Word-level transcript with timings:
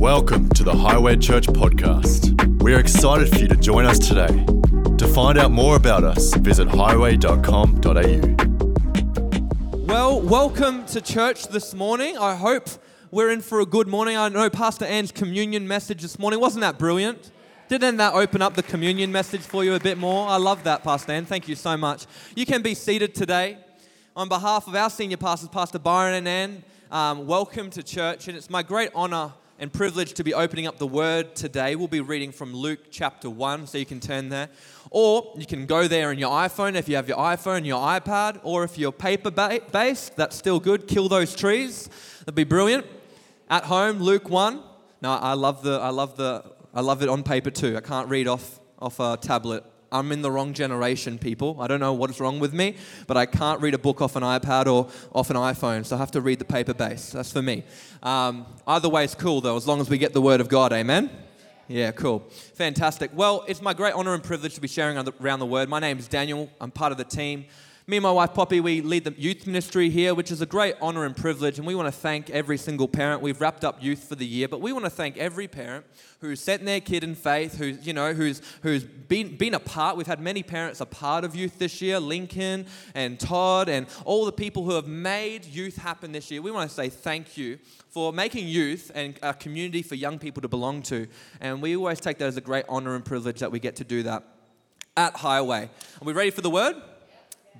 Welcome 0.00 0.48
to 0.50 0.64
the 0.64 0.74
Highway 0.74 1.18
Church 1.18 1.46
podcast. 1.46 2.62
We 2.62 2.72
are 2.72 2.80
excited 2.80 3.28
for 3.28 3.36
you 3.36 3.48
to 3.48 3.54
join 3.54 3.84
us 3.84 3.98
today. 3.98 4.46
To 4.96 5.06
find 5.06 5.38
out 5.38 5.50
more 5.50 5.76
about 5.76 6.04
us, 6.04 6.32
visit 6.36 6.68
highway.com.au. 6.68 8.36
Well, 9.84 10.22
welcome 10.22 10.86
to 10.86 11.02
church 11.02 11.48
this 11.48 11.74
morning. 11.74 12.16
I 12.16 12.34
hope 12.34 12.66
we're 13.10 13.28
in 13.28 13.42
for 13.42 13.60
a 13.60 13.66
good 13.66 13.88
morning. 13.88 14.16
I 14.16 14.30
know 14.30 14.48
Pastor 14.48 14.86
Ann's 14.86 15.12
communion 15.12 15.68
message 15.68 16.00
this 16.00 16.18
morning 16.18 16.40
wasn't 16.40 16.62
that 16.62 16.78
brilliant? 16.78 17.30
Didn't 17.68 17.98
that 17.98 18.14
open 18.14 18.40
up 18.40 18.54
the 18.54 18.62
communion 18.62 19.12
message 19.12 19.42
for 19.42 19.64
you 19.64 19.74
a 19.74 19.80
bit 19.80 19.98
more? 19.98 20.26
I 20.26 20.38
love 20.38 20.64
that, 20.64 20.82
Pastor 20.82 21.12
Ann. 21.12 21.26
Thank 21.26 21.46
you 21.46 21.56
so 21.56 21.76
much. 21.76 22.06
You 22.34 22.46
can 22.46 22.62
be 22.62 22.74
seated 22.74 23.14
today. 23.14 23.58
On 24.16 24.30
behalf 24.30 24.66
of 24.66 24.74
our 24.74 24.88
senior 24.88 25.18
pastors, 25.18 25.50
Pastor 25.50 25.78
Byron 25.78 26.14
and 26.14 26.26
Ann, 26.26 26.64
um, 26.90 27.26
welcome 27.26 27.68
to 27.68 27.82
church. 27.82 28.28
And 28.28 28.36
it's 28.38 28.48
my 28.48 28.62
great 28.62 28.92
honor 28.94 29.34
and 29.60 29.70
privileged 29.70 30.16
to 30.16 30.24
be 30.24 30.32
opening 30.32 30.66
up 30.66 30.78
the 30.78 30.86
word 30.86 31.36
today. 31.36 31.76
We'll 31.76 31.86
be 31.86 32.00
reading 32.00 32.32
from 32.32 32.54
Luke 32.54 32.80
chapter 32.90 33.28
1, 33.28 33.66
so 33.66 33.76
you 33.76 33.84
can 33.84 34.00
turn 34.00 34.30
there. 34.30 34.48
Or 34.90 35.34
you 35.36 35.44
can 35.44 35.66
go 35.66 35.86
there 35.86 36.08
on 36.08 36.18
your 36.18 36.30
iPhone 36.30 36.76
if 36.76 36.88
you 36.88 36.96
have 36.96 37.06
your 37.06 37.18
iPhone, 37.18 37.66
your 37.66 37.80
iPad, 37.80 38.40
or 38.42 38.64
if 38.64 38.78
you're 38.78 38.90
paper 38.90 39.30
based, 39.30 40.16
that's 40.16 40.34
still 40.34 40.60
good. 40.60 40.88
Kill 40.88 41.10
those 41.10 41.36
trees. 41.36 41.90
That'd 42.20 42.34
be 42.34 42.44
brilliant. 42.44 42.86
At 43.50 43.64
home, 43.64 43.98
Luke 43.98 44.30
1. 44.30 44.62
No, 45.02 45.12
I 45.12 45.34
love 45.34 45.62
the 45.62 45.78
I 45.78 45.90
love 45.90 46.16
the 46.16 46.42
I 46.72 46.80
love 46.80 47.02
it 47.02 47.10
on 47.10 47.22
paper 47.22 47.50
too. 47.50 47.76
I 47.76 47.80
can't 47.80 48.08
read 48.08 48.28
off, 48.28 48.60
off 48.78 48.98
a 48.98 49.18
tablet. 49.20 49.64
I'm 49.92 50.12
in 50.12 50.22
the 50.22 50.30
wrong 50.30 50.54
generation, 50.54 51.18
people. 51.18 51.56
I 51.60 51.66
don't 51.66 51.80
know 51.80 51.92
what 51.92 52.10
is 52.10 52.20
wrong 52.20 52.38
with 52.38 52.52
me, 52.52 52.76
but 53.06 53.16
I 53.16 53.26
can't 53.26 53.60
read 53.60 53.74
a 53.74 53.78
book 53.78 54.00
off 54.00 54.14
an 54.14 54.22
iPad 54.22 54.66
or 54.66 54.88
off 55.12 55.30
an 55.30 55.36
iPhone, 55.36 55.84
so 55.84 55.96
I 55.96 55.98
have 55.98 56.12
to 56.12 56.20
read 56.20 56.38
the 56.38 56.44
paper 56.44 56.74
base. 56.74 57.10
That's 57.10 57.32
for 57.32 57.42
me. 57.42 57.64
Um, 58.02 58.46
either 58.66 58.88
way 58.88 59.04
it's 59.04 59.14
cool, 59.14 59.40
though, 59.40 59.56
as 59.56 59.66
long 59.66 59.80
as 59.80 59.90
we 59.90 59.98
get 59.98 60.12
the 60.12 60.22
Word 60.22 60.40
of 60.40 60.48
God. 60.48 60.72
Amen? 60.72 61.10
Yeah, 61.66 61.90
cool. 61.92 62.20
Fantastic. 62.54 63.10
Well, 63.14 63.44
it's 63.48 63.62
my 63.62 63.74
great 63.74 63.94
honor 63.94 64.14
and 64.14 64.22
privilege 64.22 64.54
to 64.54 64.60
be 64.60 64.68
sharing 64.68 64.96
around 65.20 65.38
the 65.40 65.46
Word. 65.46 65.68
My 65.68 65.80
name 65.80 65.98
is 65.98 66.08
Daniel. 66.08 66.50
I'm 66.60 66.70
part 66.70 66.92
of 66.92 66.98
the 66.98 67.04
team. 67.04 67.46
Me 67.86 67.96
and 67.96 68.04
my 68.04 68.12
wife 68.12 68.34
Poppy, 68.34 68.60
we 68.60 68.82
lead 68.82 69.04
the 69.04 69.14
youth 69.16 69.46
ministry 69.46 69.88
here, 69.88 70.14
which 70.14 70.30
is 70.30 70.42
a 70.42 70.46
great 70.46 70.74
honor 70.82 71.06
and 71.06 71.16
privilege, 71.16 71.56
and 71.56 71.66
we 71.66 71.74
want 71.74 71.86
to 71.86 71.92
thank 71.92 72.28
every 72.28 72.58
single 72.58 72.86
parent. 72.86 73.22
We've 73.22 73.40
wrapped 73.40 73.64
up 73.64 73.82
youth 73.82 74.04
for 74.04 74.14
the 74.14 74.26
year, 74.26 74.48
but 74.48 74.60
we 74.60 74.72
want 74.72 74.84
to 74.84 74.90
thank 74.90 75.16
every 75.16 75.48
parent 75.48 75.86
who's 76.20 76.40
setting 76.40 76.66
their 76.66 76.80
kid 76.80 77.02
in 77.02 77.14
faith, 77.14 77.56
who's 77.56 77.86
you 77.86 77.94
know 77.94 78.12
who's 78.12 78.42
who's 78.62 78.84
been 78.84 79.34
been 79.36 79.54
a 79.54 79.58
part. 79.58 79.96
We've 79.96 80.06
had 80.06 80.20
many 80.20 80.42
parents 80.42 80.82
a 80.82 80.86
part 80.86 81.24
of 81.24 81.34
youth 81.34 81.58
this 81.58 81.80
year, 81.80 81.98
Lincoln 81.98 82.66
and 82.94 83.18
Todd, 83.18 83.70
and 83.70 83.86
all 84.04 84.26
the 84.26 84.32
people 84.32 84.62
who 84.64 84.72
have 84.72 84.86
made 84.86 85.46
youth 85.46 85.76
happen 85.78 86.12
this 86.12 86.30
year. 86.30 86.42
We 86.42 86.50
want 86.50 86.68
to 86.68 86.74
say 86.74 86.90
thank 86.90 87.38
you 87.38 87.58
for 87.88 88.12
making 88.12 88.46
youth 88.46 88.92
and 88.94 89.18
a 89.22 89.32
community 89.32 89.82
for 89.82 89.94
young 89.94 90.18
people 90.18 90.42
to 90.42 90.48
belong 90.48 90.82
to, 90.82 91.06
and 91.40 91.62
we 91.62 91.76
always 91.76 91.98
take 91.98 92.18
that 92.18 92.26
as 92.26 92.36
a 92.36 92.42
great 92.42 92.66
honor 92.68 92.94
and 92.94 93.04
privilege 93.04 93.40
that 93.40 93.50
we 93.50 93.58
get 93.58 93.76
to 93.76 93.84
do 93.84 94.02
that 94.02 94.22
at 94.98 95.16
Highway. 95.16 95.70
Are 96.00 96.04
we 96.04 96.12
ready 96.12 96.30
for 96.30 96.42
the 96.42 96.50
word? 96.50 96.76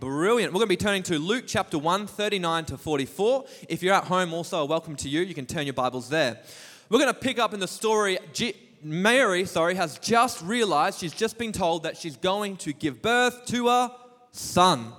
Brilliant. 0.00 0.54
We're 0.54 0.60
going 0.60 0.68
to 0.68 0.72
be 0.72 0.76
turning 0.78 1.02
to 1.04 1.18
Luke 1.18 1.44
chapter 1.46 1.78
1, 1.78 2.06
39 2.06 2.64
to 2.64 2.78
44. 2.78 3.44
If 3.68 3.82
you're 3.82 3.92
at 3.92 4.04
home, 4.04 4.32
also, 4.32 4.64
welcome 4.64 4.96
to 4.96 5.10
you. 5.10 5.20
You 5.20 5.34
can 5.34 5.44
turn 5.44 5.66
your 5.66 5.74
Bibles 5.74 6.08
there. 6.08 6.40
We're 6.88 7.00
going 7.00 7.12
to 7.12 7.20
pick 7.20 7.38
up 7.38 7.52
in 7.52 7.60
the 7.60 7.68
story. 7.68 8.16
G- 8.32 8.54
Mary, 8.82 9.44
sorry, 9.44 9.74
has 9.74 9.98
just 9.98 10.40
realized, 10.40 11.00
she's 11.00 11.12
just 11.12 11.36
been 11.36 11.52
told 11.52 11.82
that 11.82 11.98
she's 11.98 12.16
going 12.16 12.56
to 12.58 12.72
give 12.72 13.02
birth 13.02 13.44
to 13.48 13.68
a 13.68 13.94
son. 14.30 14.94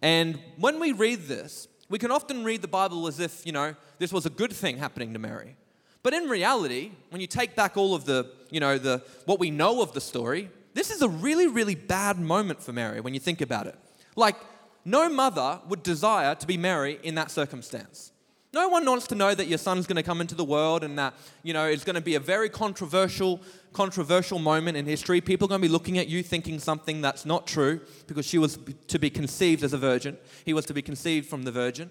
And 0.00 0.38
when 0.58 0.78
we 0.78 0.92
read 0.92 1.22
this, 1.22 1.66
we 1.88 1.98
can 1.98 2.12
often 2.12 2.44
read 2.44 2.62
the 2.62 2.68
Bible 2.68 3.08
as 3.08 3.18
if, 3.18 3.44
you 3.44 3.50
know, 3.50 3.74
this 3.98 4.12
was 4.12 4.26
a 4.26 4.30
good 4.30 4.52
thing 4.52 4.78
happening 4.78 5.12
to 5.14 5.18
Mary. 5.18 5.56
But 6.04 6.14
in 6.14 6.28
reality, 6.28 6.92
when 7.10 7.20
you 7.20 7.26
take 7.26 7.56
back 7.56 7.76
all 7.76 7.96
of 7.96 8.04
the, 8.04 8.30
you 8.52 8.60
know, 8.60 8.78
the 8.78 9.02
what 9.24 9.40
we 9.40 9.50
know 9.50 9.82
of 9.82 9.90
the 9.90 10.00
story, 10.00 10.50
this 10.72 10.92
is 10.92 11.02
a 11.02 11.08
really, 11.08 11.48
really 11.48 11.74
bad 11.74 12.20
moment 12.20 12.62
for 12.62 12.72
Mary 12.72 13.00
when 13.00 13.12
you 13.12 13.18
think 13.18 13.40
about 13.40 13.66
it. 13.66 13.76
Like, 14.16 14.36
no 14.84 15.08
mother 15.08 15.60
would 15.68 15.82
desire 15.82 16.34
to 16.34 16.46
be 16.46 16.56
Mary 16.56 16.98
in 17.02 17.14
that 17.16 17.30
circumstance. 17.30 18.12
No 18.52 18.68
one 18.68 18.86
wants 18.86 19.06
to 19.08 19.14
know 19.14 19.34
that 19.34 19.48
your 19.48 19.58
son's 19.58 19.86
going 19.86 19.96
to 19.96 20.02
come 20.02 20.22
into 20.22 20.34
the 20.34 20.44
world 20.44 20.82
and 20.82 20.98
that, 20.98 21.12
you 21.42 21.52
know, 21.52 21.66
it's 21.66 21.84
going 21.84 21.96
to 21.96 22.00
be 22.00 22.14
a 22.14 22.20
very 22.20 22.48
controversial, 22.48 23.42
controversial 23.74 24.38
moment 24.38 24.78
in 24.78 24.86
history. 24.86 25.20
People 25.20 25.46
are 25.46 25.50
going 25.50 25.60
to 25.60 25.68
be 25.68 25.72
looking 25.72 25.98
at 25.98 26.08
you 26.08 26.22
thinking 26.22 26.58
something 26.58 27.02
that's 27.02 27.26
not 27.26 27.46
true 27.46 27.80
because 28.06 28.24
she 28.24 28.38
was 28.38 28.58
to 28.86 28.98
be 28.98 29.10
conceived 29.10 29.62
as 29.62 29.74
a 29.74 29.78
virgin. 29.78 30.16
He 30.46 30.54
was 30.54 30.64
to 30.66 30.72
be 30.72 30.80
conceived 30.80 31.28
from 31.28 31.42
the 31.42 31.52
virgin. 31.52 31.90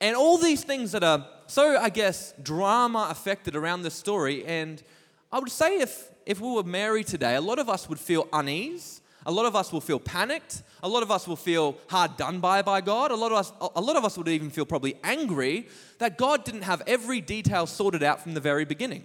And 0.00 0.16
all 0.16 0.38
these 0.38 0.64
things 0.64 0.92
that 0.92 1.04
are 1.04 1.26
so, 1.46 1.76
I 1.76 1.90
guess, 1.90 2.34
drama 2.42 3.06
affected 3.10 3.54
around 3.54 3.82
this 3.82 3.94
story. 3.94 4.44
And 4.46 4.82
I 5.30 5.38
would 5.38 5.50
say 5.50 5.78
if, 5.78 6.08
if 6.26 6.40
we 6.40 6.50
were 6.50 6.64
Mary 6.64 7.04
today, 7.04 7.36
a 7.36 7.40
lot 7.40 7.58
of 7.58 7.68
us 7.68 7.88
would 7.88 8.00
feel 8.00 8.26
unease 8.32 9.00
a 9.30 9.32
lot 9.32 9.46
of 9.46 9.54
us 9.54 9.72
will 9.72 9.80
feel 9.80 10.00
panicked. 10.00 10.64
A 10.82 10.88
lot 10.88 11.04
of 11.04 11.10
us 11.12 11.28
will 11.28 11.36
feel 11.36 11.78
hard 11.88 12.16
done 12.16 12.40
by 12.40 12.62
by 12.62 12.80
God. 12.80 13.12
A 13.12 13.14
lot 13.14 13.30
of 13.30 13.38
us, 13.38 13.52
a 13.76 13.80
lot 13.80 13.94
of 13.94 14.04
us 14.04 14.18
would 14.18 14.26
even 14.26 14.50
feel 14.50 14.66
probably 14.66 14.96
angry 15.04 15.68
that 15.98 16.18
God 16.18 16.42
didn't 16.42 16.62
have 16.62 16.82
every 16.84 17.20
detail 17.20 17.68
sorted 17.68 18.02
out 18.02 18.20
from 18.20 18.34
the 18.34 18.40
very 18.40 18.64
beginning. 18.64 19.04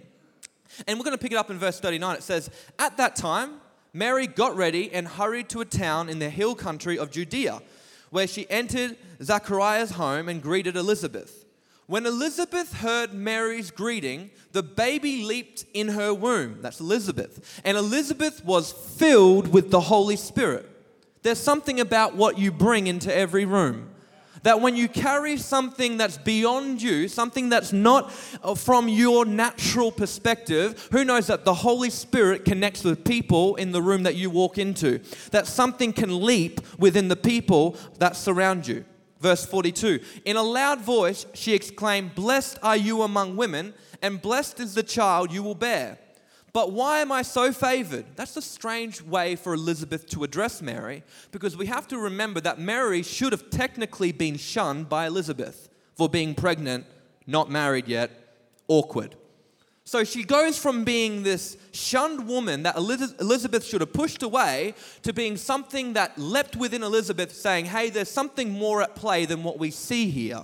And 0.88 0.98
we're 0.98 1.04
going 1.04 1.16
to 1.16 1.22
pick 1.22 1.30
it 1.30 1.38
up 1.38 1.48
in 1.48 1.60
verse 1.60 1.78
39. 1.78 2.16
It 2.16 2.24
says, 2.24 2.50
At 2.76 2.96
that 2.96 3.14
time, 3.14 3.60
Mary 3.92 4.26
got 4.26 4.56
ready 4.56 4.92
and 4.92 5.06
hurried 5.06 5.48
to 5.50 5.60
a 5.60 5.64
town 5.64 6.08
in 6.08 6.18
the 6.18 6.28
hill 6.28 6.56
country 6.56 6.98
of 6.98 7.12
Judea, 7.12 7.62
where 8.10 8.26
she 8.26 8.50
entered 8.50 8.96
Zachariah's 9.22 9.92
home 9.92 10.28
and 10.28 10.42
greeted 10.42 10.74
Elizabeth. 10.74 11.45
When 11.86 12.04
Elizabeth 12.04 12.72
heard 12.72 13.14
Mary's 13.14 13.70
greeting, 13.70 14.30
the 14.50 14.62
baby 14.62 15.22
leaped 15.22 15.64
in 15.72 15.88
her 15.88 16.12
womb. 16.12 16.58
That's 16.60 16.80
Elizabeth. 16.80 17.60
And 17.64 17.76
Elizabeth 17.76 18.44
was 18.44 18.72
filled 18.72 19.52
with 19.52 19.70
the 19.70 19.80
Holy 19.80 20.16
Spirit. 20.16 20.68
There's 21.22 21.38
something 21.38 21.78
about 21.78 22.16
what 22.16 22.38
you 22.38 22.50
bring 22.50 22.88
into 22.88 23.14
every 23.14 23.44
room. 23.44 23.90
That 24.42 24.60
when 24.60 24.76
you 24.76 24.88
carry 24.88 25.36
something 25.36 25.96
that's 25.96 26.18
beyond 26.18 26.82
you, 26.82 27.08
something 27.08 27.48
that's 27.48 27.72
not 27.72 28.12
uh, 28.42 28.54
from 28.54 28.88
your 28.88 29.24
natural 29.24 29.90
perspective, 29.90 30.88
who 30.92 31.04
knows 31.04 31.28
that 31.28 31.44
the 31.44 31.54
Holy 31.54 31.90
Spirit 31.90 32.44
connects 32.44 32.84
with 32.84 33.04
people 33.04 33.56
in 33.56 33.72
the 33.72 33.82
room 33.82 34.04
that 34.04 34.14
you 34.14 34.30
walk 34.30 34.58
into? 34.58 35.00
That 35.30 35.46
something 35.46 35.92
can 35.92 36.24
leap 36.24 36.60
within 36.78 37.08
the 37.08 37.16
people 37.16 37.76
that 37.98 38.14
surround 38.14 38.66
you. 38.68 38.84
Verse 39.20 39.44
42 39.46 40.00
In 40.24 40.36
a 40.36 40.42
loud 40.42 40.80
voice, 40.80 41.26
she 41.34 41.54
exclaimed, 41.54 42.14
Blessed 42.14 42.58
are 42.62 42.76
you 42.76 43.02
among 43.02 43.36
women, 43.36 43.74
and 44.02 44.20
blessed 44.20 44.60
is 44.60 44.74
the 44.74 44.82
child 44.82 45.32
you 45.32 45.42
will 45.42 45.54
bear. 45.54 45.98
But 46.52 46.72
why 46.72 47.00
am 47.00 47.12
I 47.12 47.20
so 47.20 47.52
favored? 47.52 48.06
That's 48.16 48.36
a 48.36 48.42
strange 48.42 49.02
way 49.02 49.36
for 49.36 49.52
Elizabeth 49.52 50.08
to 50.08 50.24
address 50.24 50.62
Mary, 50.62 51.02
because 51.30 51.56
we 51.56 51.66
have 51.66 51.86
to 51.88 51.98
remember 51.98 52.40
that 52.40 52.58
Mary 52.58 53.02
should 53.02 53.32
have 53.32 53.50
technically 53.50 54.10
been 54.12 54.38
shunned 54.38 54.88
by 54.88 55.06
Elizabeth 55.06 55.68
for 55.94 56.08
being 56.08 56.34
pregnant, 56.34 56.86
not 57.26 57.50
married 57.50 57.88
yet, 57.88 58.10
awkward. 58.68 59.16
So 59.86 60.02
she 60.02 60.24
goes 60.24 60.58
from 60.58 60.82
being 60.82 61.22
this 61.22 61.56
shunned 61.70 62.26
woman 62.26 62.64
that 62.64 62.76
Elizabeth 62.76 63.64
should 63.64 63.80
have 63.80 63.92
pushed 63.92 64.24
away 64.24 64.74
to 65.02 65.12
being 65.12 65.36
something 65.36 65.92
that 65.92 66.18
leapt 66.18 66.56
within 66.56 66.82
Elizabeth, 66.82 67.32
saying, 67.32 67.66
Hey, 67.66 67.90
there's 67.90 68.10
something 68.10 68.50
more 68.50 68.82
at 68.82 68.96
play 68.96 69.26
than 69.26 69.44
what 69.44 69.60
we 69.60 69.70
see 69.70 70.10
here. 70.10 70.40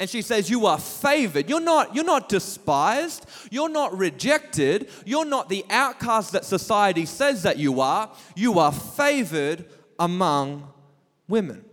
And 0.00 0.10
she 0.10 0.20
says, 0.20 0.50
You 0.50 0.66
are 0.66 0.80
favored. 0.80 1.48
You're 1.48 1.60
not, 1.60 1.94
you're 1.94 2.02
not 2.02 2.28
despised. 2.28 3.24
You're 3.52 3.68
not 3.68 3.96
rejected. 3.96 4.90
You're 5.06 5.24
not 5.24 5.48
the 5.48 5.64
outcast 5.70 6.32
that 6.32 6.44
society 6.44 7.06
says 7.06 7.44
that 7.44 7.58
you 7.58 7.80
are. 7.80 8.10
You 8.34 8.58
are 8.58 8.72
favored 8.72 9.64
among 9.96 10.68
women. 11.28 11.64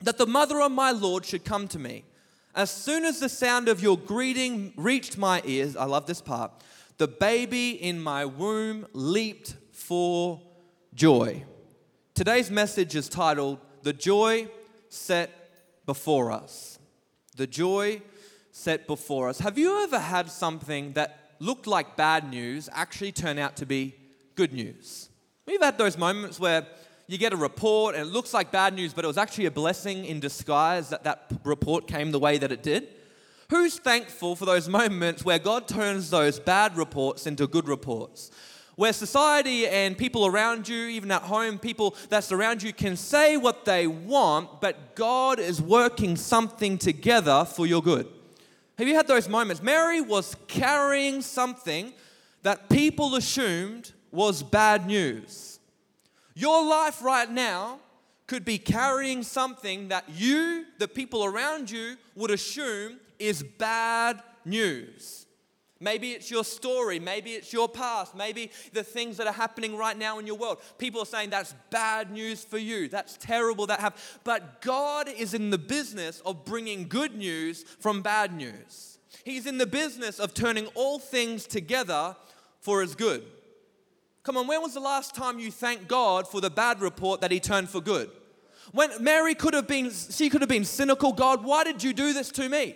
That 0.00 0.18
the 0.18 0.26
mother 0.26 0.60
of 0.60 0.70
my 0.70 0.90
Lord 0.90 1.24
should 1.24 1.46
come 1.46 1.66
to 1.68 1.78
me. 1.78 2.04
As 2.54 2.70
soon 2.70 3.04
as 3.04 3.18
the 3.18 3.28
sound 3.28 3.68
of 3.68 3.82
your 3.82 3.98
greeting 3.98 4.72
reached 4.76 5.18
my 5.18 5.42
ears, 5.44 5.76
I 5.76 5.86
love 5.86 6.06
this 6.06 6.20
part, 6.20 6.52
the 6.98 7.08
baby 7.08 7.70
in 7.70 8.00
my 8.00 8.24
womb 8.24 8.86
leaped 8.92 9.56
for 9.72 10.40
joy. 10.94 11.44
Today's 12.14 12.52
message 12.52 12.94
is 12.94 13.08
titled, 13.08 13.58
The 13.82 13.92
Joy 13.92 14.48
Set 14.88 15.32
Before 15.84 16.30
Us. 16.30 16.78
The 17.34 17.48
Joy 17.48 18.02
Set 18.52 18.86
Before 18.86 19.28
Us. 19.28 19.40
Have 19.40 19.58
you 19.58 19.82
ever 19.82 19.98
had 19.98 20.30
something 20.30 20.92
that 20.92 21.32
looked 21.40 21.66
like 21.66 21.96
bad 21.96 22.30
news 22.30 22.68
actually 22.72 23.10
turn 23.10 23.36
out 23.36 23.56
to 23.56 23.66
be 23.66 23.96
good 24.36 24.52
news? 24.52 25.08
We've 25.44 25.60
had 25.60 25.76
those 25.76 25.98
moments 25.98 26.38
where 26.38 26.68
you 27.06 27.18
get 27.18 27.32
a 27.32 27.36
report 27.36 27.94
and 27.94 28.06
it 28.06 28.12
looks 28.12 28.32
like 28.32 28.50
bad 28.50 28.74
news, 28.74 28.94
but 28.94 29.04
it 29.04 29.08
was 29.08 29.18
actually 29.18 29.46
a 29.46 29.50
blessing 29.50 30.04
in 30.04 30.20
disguise 30.20 30.88
that 30.88 31.04
that 31.04 31.30
report 31.44 31.86
came 31.86 32.12
the 32.12 32.18
way 32.18 32.38
that 32.38 32.50
it 32.50 32.62
did. 32.62 32.88
Who's 33.50 33.78
thankful 33.78 34.36
for 34.36 34.46
those 34.46 34.68
moments 34.68 35.24
where 35.24 35.38
God 35.38 35.68
turns 35.68 36.10
those 36.10 36.40
bad 36.40 36.76
reports 36.76 37.26
into 37.26 37.46
good 37.46 37.68
reports? 37.68 38.30
Where 38.76 38.92
society 38.92 39.68
and 39.68 39.96
people 39.96 40.26
around 40.26 40.68
you, 40.68 40.86
even 40.86 41.10
at 41.10 41.22
home, 41.22 41.58
people 41.58 41.94
that 42.08 42.24
surround 42.24 42.62
you 42.62 42.72
can 42.72 42.96
say 42.96 43.36
what 43.36 43.64
they 43.64 43.86
want, 43.86 44.60
but 44.60 44.96
God 44.96 45.38
is 45.38 45.62
working 45.62 46.16
something 46.16 46.78
together 46.78 47.44
for 47.44 47.66
your 47.66 47.82
good. 47.82 48.08
Have 48.78 48.88
you 48.88 48.94
had 48.94 49.06
those 49.06 49.28
moments? 49.28 49.62
Mary 49.62 50.00
was 50.00 50.34
carrying 50.48 51.22
something 51.22 51.92
that 52.42 52.68
people 52.68 53.14
assumed 53.14 53.92
was 54.10 54.42
bad 54.42 54.86
news. 54.86 55.53
Your 56.34 56.64
life 56.66 57.02
right 57.02 57.30
now 57.30 57.78
could 58.26 58.44
be 58.44 58.58
carrying 58.58 59.22
something 59.22 59.88
that 59.88 60.04
you, 60.08 60.64
the 60.78 60.88
people 60.88 61.24
around 61.24 61.70
you, 61.70 61.96
would 62.16 62.30
assume 62.30 62.98
is 63.18 63.42
bad 63.42 64.22
news. 64.44 65.26
Maybe 65.80 66.12
it's 66.12 66.30
your 66.30 66.44
story. 66.44 66.98
Maybe 66.98 67.32
it's 67.32 67.52
your 67.52 67.68
past. 67.68 68.14
Maybe 68.14 68.50
the 68.72 68.82
things 68.82 69.18
that 69.18 69.26
are 69.26 69.32
happening 69.32 69.76
right 69.76 69.96
now 69.96 70.18
in 70.18 70.26
your 70.26 70.36
world. 70.36 70.58
People 70.78 71.02
are 71.02 71.06
saying 71.06 71.30
that's 71.30 71.54
bad 71.70 72.10
news 72.10 72.42
for 72.42 72.58
you. 72.58 72.88
That's 72.88 73.18
terrible 73.18 73.66
that 73.66 73.80
have. 73.80 74.20
But 74.24 74.62
God 74.62 75.08
is 75.08 75.34
in 75.34 75.50
the 75.50 75.58
business 75.58 76.20
of 76.20 76.44
bringing 76.44 76.88
good 76.88 77.14
news 77.14 77.64
from 77.80 78.00
bad 78.00 78.34
news. 78.34 78.98
He's 79.24 79.46
in 79.46 79.58
the 79.58 79.66
business 79.66 80.18
of 80.18 80.32
turning 80.32 80.66
all 80.68 80.98
things 80.98 81.46
together 81.46 82.16
for 82.60 82.80
his 82.80 82.94
good. 82.94 83.24
Come 84.24 84.38
on, 84.38 84.46
when 84.46 84.62
was 84.62 84.72
the 84.72 84.80
last 84.80 85.14
time 85.14 85.38
you 85.38 85.50
thanked 85.50 85.86
God 85.86 86.26
for 86.26 86.40
the 86.40 86.48
bad 86.48 86.80
report 86.80 87.20
that 87.20 87.30
he 87.30 87.38
turned 87.38 87.68
for 87.68 87.82
good? 87.82 88.10
When 88.72 88.90
Mary 89.00 89.34
could 89.34 89.52
have 89.52 89.68
been, 89.68 89.90
she 89.90 90.30
could 90.30 90.40
have 90.40 90.48
been 90.48 90.64
cynical. 90.64 91.12
God, 91.12 91.44
why 91.44 91.62
did 91.62 91.82
you 91.82 91.92
do 91.92 92.14
this 92.14 92.30
to 92.32 92.48
me? 92.48 92.74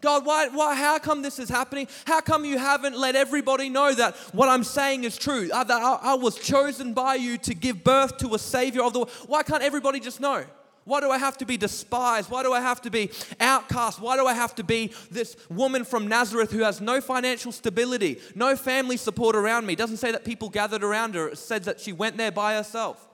God, 0.00 0.26
why, 0.26 0.48
why, 0.48 0.74
how 0.74 0.98
come 0.98 1.22
this 1.22 1.38
is 1.38 1.48
happening? 1.48 1.86
How 2.04 2.20
come 2.20 2.44
you 2.44 2.58
haven't 2.58 2.98
let 2.98 3.14
everybody 3.14 3.70
know 3.70 3.94
that 3.94 4.16
what 4.34 4.48
I'm 4.48 4.64
saying 4.64 5.04
is 5.04 5.16
true? 5.16 5.48
Uh, 5.50 5.64
that 5.64 5.80
I, 5.80 6.10
I 6.10 6.14
was 6.14 6.34
chosen 6.34 6.92
by 6.92 7.14
you 7.14 7.38
to 7.38 7.54
give 7.54 7.82
birth 7.84 8.18
to 8.18 8.34
a 8.34 8.38
Savior 8.38 8.82
of 8.82 8.92
the 8.92 8.98
world. 8.98 9.10
Why 9.28 9.44
can't 9.44 9.62
everybody 9.62 10.00
just 10.00 10.20
know? 10.20 10.44
Why 10.84 11.00
do 11.00 11.10
I 11.10 11.18
have 11.18 11.38
to 11.38 11.46
be 11.46 11.56
despised? 11.56 12.30
Why 12.30 12.42
do 12.42 12.52
I 12.52 12.60
have 12.60 12.82
to 12.82 12.90
be 12.90 13.10
outcast? 13.40 14.00
Why 14.00 14.16
do 14.16 14.26
I 14.26 14.34
have 14.34 14.54
to 14.56 14.64
be 14.64 14.92
this 15.10 15.36
woman 15.48 15.84
from 15.84 16.08
Nazareth 16.08 16.52
who 16.52 16.62
has 16.62 16.80
no 16.80 17.00
financial 17.00 17.52
stability, 17.52 18.20
no 18.34 18.54
family 18.54 18.98
support 18.98 19.34
around 19.34 19.66
me? 19.66 19.72
It 19.72 19.78
doesn't 19.78 19.96
say 19.96 20.12
that 20.12 20.24
people 20.24 20.50
gathered 20.50 20.84
around 20.84 21.14
her, 21.14 21.28
it 21.28 21.38
says 21.38 21.64
that 21.64 21.80
she 21.80 21.92
went 21.92 22.18
there 22.18 22.32
by 22.32 22.54
herself. 22.54 23.08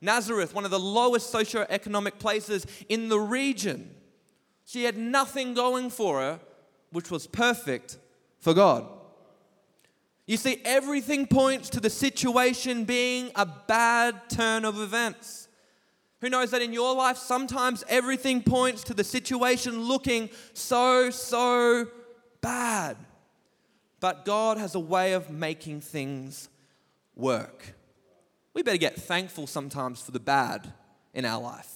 Nazareth, 0.00 0.54
one 0.54 0.64
of 0.64 0.70
the 0.70 0.78
lowest 0.78 1.32
socioeconomic 1.32 2.18
places 2.18 2.66
in 2.88 3.08
the 3.08 3.18
region. 3.18 3.90
She 4.64 4.84
had 4.84 4.96
nothing 4.96 5.54
going 5.54 5.90
for 5.90 6.20
her, 6.20 6.40
which 6.92 7.10
was 7.10 7.26
perfect 7.26 7.96
for 8.38 8.54
God. 8.54 8.86
You 10.26 10.36
see, 10.36 10.60
everything 10.64 11.26
points 11.26 11.70
to 11.70 11.80
the 11.80 11.90
situation 11.90 12.84
being 12.84 13.30
a 13.36 13.46
bad 13.46 14.28
turn 14.28 14.64
of 14.64 14.80
events. 14.80 15.45
Who 16.20 16.30
knows 16.30 16.50
that 16.52 16.62
in 16.62 16.72
your 16.72 16.94
life, 16.94 17.18
sometimes 17.18 17.84
everything 17.88 18.42
points 18.42 18.82
to 18.84 18.94
the 18.94 19.04
situation 19.04 19.82
looking 19.82 20.30
so, 20.54 21.10
so 21.10 21.88
bad. 22.40 22.96
But 24.00 24.24
God 24.24 24.56
has 24.56 24.74
a 24.74 24.80
way 24.80 25.12
of 25.12 25.30
making 25.30 25.82
things 25.82 26.48
work. 27.14 27.74
We 28.54 28.62
better 28.62 28.78
get 28.78 28.96
thankful 28.96 29.46
sometimes 29.46 30.00
for 30.00 30.12
the 30.12 30.20
bad 30.20 30.72
in 31.12 31.24
our 31.24 31.40
life. 31.40 31.70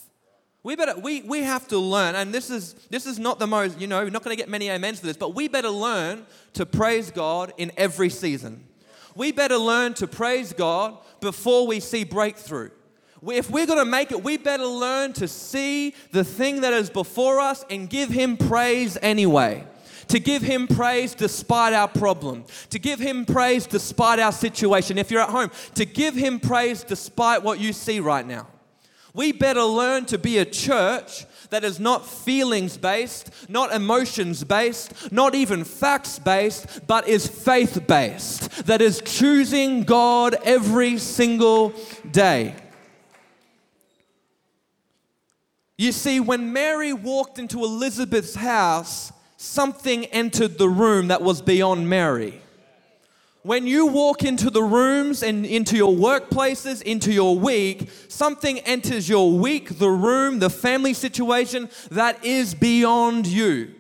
We 0.62 0.76
better 0.76 0.98
we, 0.98 1.22
we 1.22 1.43
have 1.43 1.66
to 1.69 1.78
learn, 1.78 2.14
and 2.14 2.34
this 2.34 2.50
is 2.50 2.75
this 2.90 3.06
is 3.06 3.19
not 3.19 3.38
the 3.38 3.46
most, 3.46 3.81
you 3.81 3.86
know, 3.86 4.02
we're 4.02 4.10
not 4.10 4.22
gonna 4.22 4.36
get 4.36 4.48
many 4.48 4.70
amens 4.70 5.00
for 5.00 5.06
this, 5.06 5.16
but 5.16 5.34
we 5.34 5.48
better 5.48 5.70
learn 5.70 6.26
to 6.54 6.66
praise 6.66 7.10
God 7.10 7.52
in 7.56 7.72
every 7.78 8.10
season. 8.10 8.66
We 9.14 9.32
better 9.32 9.56
learn 9.56 9.94
to 9.94 10.06
praise 10.06 10.52
God 10.52 10.98
before 11.20 11.66
we 11.66 11.81
see 11.81 12.04
breakthrough. 12.04 12.70
If 13.26 13.50
we're 13.50 13.67
gonna 13.67 13.84
make 13.84 14.12
it, 14.12 14.22
we 14.25 14.37
better 14.37 14.67
learn 14.67 15.12
to 15.14 15.28
see 15.28 15.94
the 16.12 16.25
thing 16.25 16.62
that 16.62 16.72
is 16.72 16.88
before 16.88 17.40
us 17.40 17.64
and 17.69 17.88
give 17.88 18.08
Him 18.08 18.37
praise 18.37 18.96
anyway 19.02 19.64
to 20.11 20.19
give 20.19 20.43
Him 20.43 20.67
praise 20.67 21.14
despite 21.14 21.72
our 21.72 21.87
problem, 21.88 22.44
to 22.70 22.78
give 22.78 22.99
Him 22.99 23.25
praise 23.25 23.67
despite 23.67 24.19
our 24.19 24.32
situation. 24.32 24.99
If 24.99 25.11
you're 25.11 25.22
at 25.22 25.31
home, 25.31 25.50
to 25.76 25.84
give 25.84 26.14
Him 26.14 26.40
praise 26.40 26.82
despite 26.82 27.43
what 27.43 27.61
you 27.61 27.72
see 27.72 28.00
right 28.00 28.26
now. 28.26 28.49
We 29.14 29.32
better 29.32 29.62
learn 29.62 30.05
to 30.06 30.19
be 30.19 30.38
a 30.38 30.44
church 30.44 31.26
that 31.50 31.64
is 31.64 31.81
not 31.81 32.06
feelings 32.06 32.76
based, 32.76 33.31
not 33.49 33.72
emotions 33.72 34.44
based, 34.44 35.11
not 35.11 35.34
even 35.34 35.64
facts 35.64 36.19
based, 36.19 36.87
but 36.87 37.08
is 37.08 37.26
faith 37.26 37.87
based, 37.88 38.67
that 38.67 38.81
is 38.81 39.02
choosing 39.05 39.82
God 39.82 40.37
every 40.44 40.99
single 40.99 41.72
day. 42.11 42.55
You 45.81 45.93
see, 45.93 46.21
when 46.21 46.53
Mary 46.53 46.93
walked 46.93 47.38
into 47.38 47.65
Elizabeth's 47.65 48.35
house, 48.35 49.15
something 49.38 50.05
entered 50.05 50.59
the 50.59 50.69
room 50.69 51.09
that 51.09 51.23
was 51.23 51.41
beyond 51.41 51.88
Mary. 51.88 52.43
When 53.44 53.67
you 53.67 53.87
walk 53.87 54.23
into 54.23 54.50
the 54.50 54.62
rooms 54.62 55.23
and 55.23 55.47
into 55.47 55.79
your 55.79 55.94
workplaces, 55.94 56.82
into 56.82 57.15
your 57.15 57.35
week, 57.35 57.88
something 58.09 58.59
enters 58.59 59.09
your 59.09 59.32
week, 59.32 59.79
the 59.79 59.88
room, 59.88 60.38
the 60.38 60.50
family 60.50 60.93
situation 60.93 61.71
that 61.91 62.23
is 62.27 62.53
beyond 62.55 63.27
you, 63.27 63.75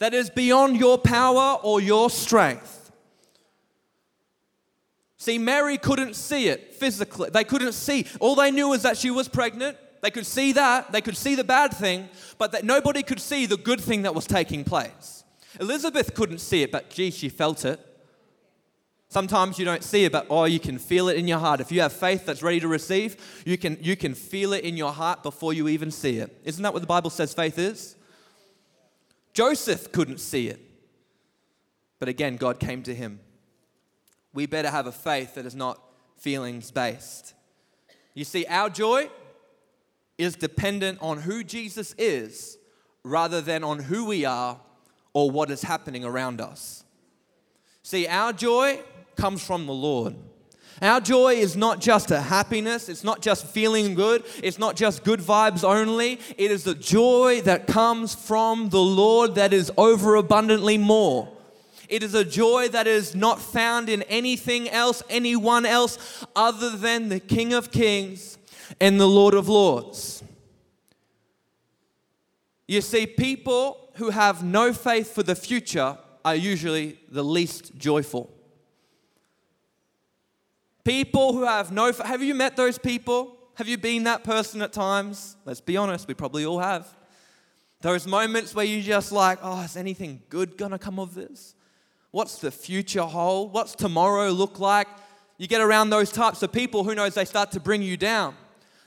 that 0.00 0.14
is 0.14 0.28
beyond 0.28 0.76
your 0.76 0.98
power 0.98 1.56
or 1.62 1.80
your 1.80 2.10
strength. 2.10 2.90
See, 5.18 5.38
Mary 5.38 5.78
couldn't 5.78 6.16
see 6.16 6.48
it 6.48 6.74
physically. 6.74 7.30
They 7.30 7.44
couldn't 7.44 7.74
see. 7.74 8.06
All 8.18 8.34
they 8.34 8.50
knew 8.50 8.70
was 8.70 8.82
that 8.82 8.96
she 8.96 9.12
was 9.12 9.28
pregnant. 9.28 9.76
They 10.02 10.10
could 10.10 10.26
see 10.26 10.52
that. 10.52 10.92
They 10.92 11.00
could 11.00 11.16
see 11.16 11.34
the 11.36 11.44
bad 11.44 11.72
thing, 11.72 12.08
but 12.36 12.52
that 12.52 12.64
nobody 12.64 13.02
could 13.02 13.20
see 13.20 13.46
the 13.46 13.56
good 13.56 13.80
thing 13.80 14.02
that 14.02 14.14
was 14.14 14.26
taking 14.26 14.64
place. 14.64 15.24
Elizabeth 15.60 16.14
couldn't 16.14 16.38
see 16.38 16.62
it, 16.62 16.72
but 16.72 16.90
gee, 16.90 17.10
she 17.10 17.28
felt 17.28 17.64
it. 17.64 17.80
Sometimes 19.08 19.58
you 19.58 19.64
don't 19.64 19.84
see 19.84 20.04
it, 20.04 20.12
but 20.12 20.26
oh, 20.28 20.44
you 20.44 20.58
can 20.58 20.78
feel 20.78 21.08
it 21.08 21.16
in 21.18 21.28
your 21.28 21.38
heart. 21.38 21.60
If 21.60 21.70
you 21.70 21.82
have 21.82 21.92
faith 21.92 22.26
that's 22.26 22.42
ready 22.42 22.58
to 22.60 22.68
receive, 22.68 23.42
you 23.44 23.58
can, 23.58 23.76
you 23.80 23.94
can 23.94 24.14
feel 24.14 24.54
it 24.54 24.64
in 24.64 24.76
your 24.76 24.90
heart 24.90 25.22
before 25.22 25.52
you 25.52 25.68
even 25.68 25.90
see 25.90 26.16
it. 26.16 26.36
Isn't 26.44 26.62
that 26.62 26.72
what 26.72 26.80
the 26.80 26.86
Bible 26.86 27.10
says 27.10 27.32
faith 27.32 27.58
is? 27.58 27.94
Joseph 29.34 29.92
couldn't 29.92 30.18
see 30.18 30.48
it. 30.48 30.60
But 31.98 32.08
again, 32.08 32.36
God 32.36 32.58
came 32.58 32.82
to 32.84 32.94
him. 32.94 33.20
We 34.32 34.46
better 34.46 34.70
have 34.70 34.86
a 34.86 34.92
faith 34.92 35.34
that 35.34 35.46
is 35.46 35.54
not 35.54 35.78
feelings 36.16 36.70
based. 36.70 37.34
You 38.14 38.24
see, 38.24 38.46
our 38.46 38.70
joy 38.70 39.10
is 40.22 40.36
dependent 40.36 40.98
on 41.00 41.18
who 41.18 41.44
Jesus 41.44 41.94
is 41.98 42.58
rather 43.04 43.40
than 43.40 43.64
on 43.64 43.78
who 43.78 44.04
we 44.04 44.24
are 44.24 44.60
or 45.12 45.30
what 45.30 45.50
is 45.50 45.62
happening 45.62 46.04
around 46.04 46.40
us. 46.40 46.84
See, 47.82 48.06
our 48.06 48.32
joy 48.32 48.80
comes 49.16 49.44
from 49.44 49.66
the 49.66 49.72
Lord. 49.72 50.14
Our 50.80 51.00
joy 51.00 51.34
is 51.34 51.56
not 51.56 51.80
just 51.80 52.10
a 52.10 52.20
happiness, 52.20 52.88
it's 52.88 53.04
not 53.04 53.20
just 53.20 53.46
feeling 53.46 53.94
good, 53.94 54.24
it's 54.42 54.58
not 54.58 54.74
just 54.74 55.04
good 55.04 55.20
vibes 55.20 55.62
only. 55.62 56.18
It 56.36 56.50
is 56.50 56.64
the 56.64 56.74
joy 56.74 57.40
that 57.42 57.66
comes 57.66 58.14
from 58.14 58.70
the 58.70 58.80
Lord 58.80 59.34
that 59.34 59.52
is 59.52 59.70
overabundantly 59.76 60.78
more. 60.78 61.28
It 61.88 62.02
is 62.02 62.14
a 62.14 62.24
joy 62.24 62.68
that 62.68 62.86
is 62.86 63.14
not 63.14 63.38
found 63.38 63.88
in 63.88 64.02
anything 64.04 64.68
else, 64.70 65.02
anyone 65.10 65.66
else, 65.66 66.24
other 66.34 66.70
than 66.70 67.10
the 67.10 67.20
King 67.20 67.52
of 67.52 67.70
Kings 67.70 68.38
and 68.80 69.00
the 69.00 69.08
Lord 69.08 69.34
of 69.34 69.48
Lords. 69.48 70.22
You 72.66 72.80
see, 72.80 73.06
people 73.06 73.90
who 73.94 74.10
have 74.10 74.42
no 74.42 74.72
faith 74.72 75.14
for 75.14 75.22
the 75.22 75.34
future 75.34 75.98
are 76.24 76.34
usually 76.34 76.98
the 77.10 77.24
least 77.24 77.76
joyful. 77.76 78.30
People 80.84 81.32
who 81.32 81.44
have 81.44 81.70
no, 81.70 81.92
have 81.92 82.22
you 82.22 82.34
met 82.34 82.56
those 82.56 82.78
people? 82.78 83.36
Have 83.54 83.68
you 83.68 83.78
been 83.78 84.04
that 84.04 84.24
person 84.24 84.62
at 84.62 84.72
times? 84.72 85.36
Let's 85.44 85.60
be 85.60 85.76
honest, 85.76 86.08
we 86.08 86.14
probably 86.14 86.44
all 86.44 86.58
have. 86.58 86.88
Those 87.80 88.06
moments 88.06 88.54
where 88.54 88.64
you 88.64 88.80
just 88.80 89.12
like, 89.12 89.38
oh, 89.42 89.62
is 89.62 89.76
anything 89.76 90.22
good 90.28 90.56
gonna 90.56 90.78
come 90.78 90.98
of 90.98 91.14
this? 91.14 91.54
What's 92.10 92.38
the 92.38 92.50
future 92.50 93.02
hold? 93.02 93.52
What's 93.52 93.74
tomorrow 93.74 94.30
look 94.30 94.60
like? 94.60 94.88
You 95.38 95.48
get 95.48 95.60
around 95.60 95.90
those 95.90 96.12
types 96.12 96.42
of 96.42 96.52
people, 96.52 96.84
who 96.84 96.94
knows, 96.94 97.14
they 97.14 97.24
start 97.24 97.50
to 97.52 97.60
bring 97.60 97.82
you 97.82 97.96
down. 97.96 98.36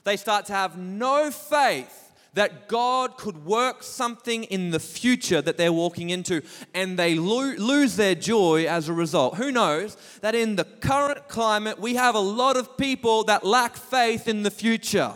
They 0.06 0.16
start 0.16 0.46
to 0.46 0.52
have 0.52 0.78
no 0.78 1.32
faith 1.32 2.12
that 2.34 2.68
God 2.68 3.16
could 3.16 3.44
work 3.44 3.82
something 3.82 4.44
in 4.44 4.70
the 4.70 4.78
future 4.78 5.42
that 5.42 5.56
they're 5.56 5.72
walking 5.72 6.10
into, 6.10 6.42
and 6.74 6.96
they 6.96 7.16
lo- 7.16 7.56
lose 7.58 7.96
their 7.96 8.14
joy 8.14 8.66
as 8.66 8.88
a 8.88 8.92
result. 8.92 9.34
Who 9.34 9.50
knows 9.50 9.96
that 10.20 10.36
in 10.36 10.54
the 10.54 10.62
current 10.62 11.26
climate, 11.26 11.80
we 11.80 11.96
have 11.96 12.14
a 12.14 12.20
lot 12.20 12.56
of 12.56 12.76
people 12.78 13.24
that 13.24 13.44
lack 13.44 13.76
faith 13.76 14.28
in 14.28 14.44
the 14.44 14.50
future. 14.52 15.12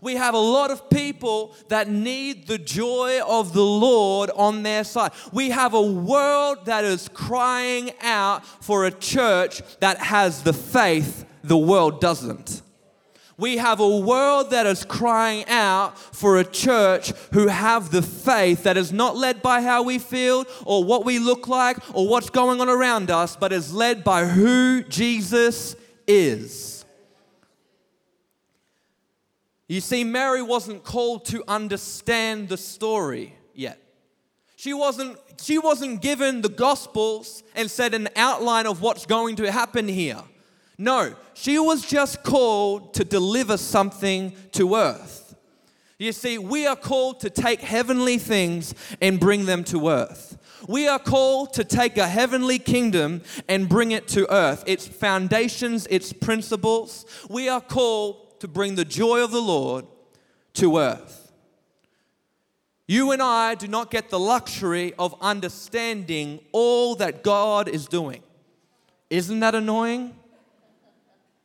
We 0.00 0.14
have 0.14 0.34
a 0.34 0.38
lot 0.38 0.70
of 0.70 0.88
people 0.90 1.56
that 1.66 1.88
need 1.88 2.46
the 2.46 2.58
joy 2.58 3.20
of 3.26 3.52
the 3.52 3.64
Lord 3.64 4.30
on 4.36 4.62
their 4.62 4.84
side. 4.84 5.10
We 5.32 5.50
have 5.50 5.74
a 5.74 5.82
world 5.82 6.66
that 6.66 6.84
is 6.84 7.08
crying 7.08 7.90
out 8.00 8.46
for 8.46 8.84
a 8.84 8.92
church 8.92 9.60
that 9.80 9.98
has 9.98 10.44
the 10.44 10.52
faith 10.52 11.24
the 11.42 11.58
world 11.58 12.00
doesn't. 12.00 12.62
We 13.40 13.56
have 13.56 13.80
a 13.80 13.96
world 13.96 14.50
that 14.50 14.66
is 14.66 14.84
crying 14.84 15.46
out 15.48 15.98
for 15.98 16.38
a 16.38 16.44
church 16.44 17.14
who 17.32 17.46
have 17.48 17.90
the 17.90 18.02
faith 18.02 18.64
that 18.64 18.76
is 18.76 18.92
not 18.92 19.16
led 19.16 19.40
by 19.40 19.62
how 19.62 19.82
we 19.82 19.98
feel 19.98 20.44
or 20.66 20.84
what 20.84 21.06
we 21.06 21.18
look 21.18 21.48
like 21.48 21.78
or 21.94 22.06
what's 22.06 22.28
going 22.28 22.60
on 22.60 22.68
around 22.68 23.10
us, 23.10 23.36
but 23.36 23.50
is 23.50 23.72
led 23.72 24.04
by 24.04 24.26
who 24.26 24.82
Jesus 24.82 25.74
is. 26.06 26.84
You 29.68 29.80
see, 29.80 30.04
Mary 30.04 30.42
wasn't 30.42 30.84
called 30.84 31.24
to 31.26 31.42
understand 31.48 32.50
the 32.50 32.58
story 32.58 33.34
yet. 33.54 33.80
She 34.56 34.74
wasn't, 34.74 35.16
she 35.40 35.56
wasn't 35.56 36.02
given 36.02 36.42
the 36.42 36.50
Gospels 36.50 37.42
and 37.54 37.70
said 37.70 37.94
an 37.94 38.10
outline 38.16 38.66
of 38.66 38.82
what's 38.82 39.06
going 39.06 39.36
to 39.36 39.50
happen 39.50 39.88
here. 39.88 40.22
No, 40.80 41.14
she 41.34 41.58
was 41.58 41.84
just 41.84 42.22
called 42.22 42.94
to 42.94 43.04
deliver 43.04 43.58
something 43.58 44.32
to 44.52 44.76
earth. 44.76 45.36
You 45.98 46.10
see, 46.10 46.38
we 46.38 46.66
are 46.66 46.74
called 46.74 47.20
to 47.20 47.28
take 47.28 47.60
heavenly 47.60 48.16
things 48.16 48.74
and 48.98 49.20
bring 49.20 49.44
them 49.44 49.62
to 49.64 49.90
earth. 49.90 50.38
We 50.66 50.88
are 50.88 50.98
called 50.98 51.52
to 51.52 51.64
take 51.64 51.98
a 51.98 52.08
heavenly 52.08 52.58
kingdom 52.58 53.20
and 53.46 53.68
bring 53.68 53.90
it 53.90 54.08
to 54.08 54.32
earth, 54.32 54.64
its 54.66 54.88
foundations, 54.88 55.86
its 55.88 56.14
principles. 56.14 57.04
We 57.28 57.50
are 57.50 57.60
called 57.60 58.40
to 58.40 58.48
bring 58.48 58.76
the 58.76 58.86
joy 58.86 59.22
of 59.22 59.32
the 59.32 59.42
Lord 59.42 59.84
to 60.54 60.78
earth. 60.78 61.30
You 62.88 63.10
and 63.10 63.20
I 63.20 63.54
do 63.54 63.68
not 63.68 63.90
get 63.90 64.08
the 64.08 64.18
luxury 64.18 64.94
of 64.98 65.14
understanding 65.20 66.40
all 66.52 66.94
that 66.94 67.22
God 67.22 67.68
is 67.68 67.84
doing. 67.84 68.22
Isn't 69.10 69.40
that 69.40 69.54
annoying? 69.54 70.16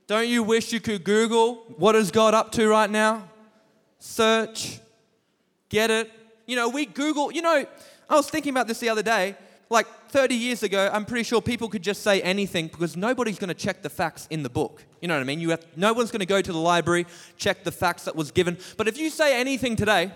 Don't 0.08 0.28
you 0.28 0.44
wish 0.44 0.72
you 0.72 0.80
could 0.80 1.04
Google 1.04 1.56
what 1.78 1.96
is 1.96 2.12
God 2.12 2.34
up 2.34 2.52
to 2.54 2.68
right 2.68 2.90
now? 2.90 3.28
Search, 3.98 4.80
get 5.70 5.90
it. 5.90 6.12
You 6.46 6.56
know, 6.56 6.70
we 6.70 6.86
Google, 6.86 7.32
you 7.32 7.42
know, 7.42 7.66
I 8.08 8.16
was 8.16 8.30
thinking 8.30 8.52
about 8.52 8.68
this 8.68 8.80
the 8.80 8.90
other 8.90 9.02
day. 9.02 9.36
Like 9.68 9.88
30 10.10 10.36
years 10.36 10.62
ago, 10.62 10.92
I'm 10.94 11.06
pretty 11.06 11.24
sure 11.24 11.42
people 11.42 11.70
could 11.70 11.82
just 11.82 12.04
say 12.04 12.22
anything 12.22 12.68
because 12.68 12.96
nobody's 12.96 13.40
going 13.40 13.48
to 13.48 13.56
check 13.56 13.82
the 13.82 13.90
facts 13.90 14.28
in 14.30 14.44
the 14.44 14.50
book. 14.50 14.84
You 15.02 15.08
know 15.08 15.16
what 15.16 15.22
I 15.22 15.24
mean? 15.24 15.40
You 15.40 15.50
have, 15.50 15.66
no 15.76 15.92
one's 15.92 16.12
going 16.12 16.20
to 16.20 16.28
go 16.28 16.40
to 16.40 16.52
the 16.52 16.60
library, 16.60 17.08
check 17.38 17.64
the 17.64 17.72
facts 17.72 18.04
that 18.06 18.16
was 18.16 18.30
given. 18.30 18.60
But 18.78 18.88
if 18.88 19.00
you 19.00 19.10
say 19.10 19.40
anything 19.40 19.76
today, 19.76 20.12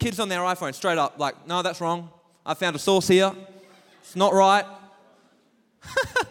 kids 0.00 0.18
on 0.18 0.28
their 0.28 0.40
iPhone 0.40 0.74
straight 0.74 0.98
up, 0.98 1.20
like, 1.20 1.46
no, 1.46 1.62
that's 1.62 1.80
wrong. 1.80 2.10
I 2.44 2.54
found 2.54 2.74
a 2.74 2.78
source 2.80 3.06
here. 3.06 3.32
It's 4.00 4.16
not 4.16 4.32
right. 4.32 4.64
I 5.84 6.26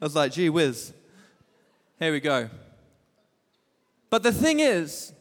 was 0.00 0.14
like, 0.14 0.30
gee 0.30 0.50
whiz. 0.50 0.92
Here 2.02 2.10
we 2.10 2.18
go. 2.18 2.50
But 4.10 4.24
the 4.24 4.32
thing 4.32 4.58
is, 4.58 5.12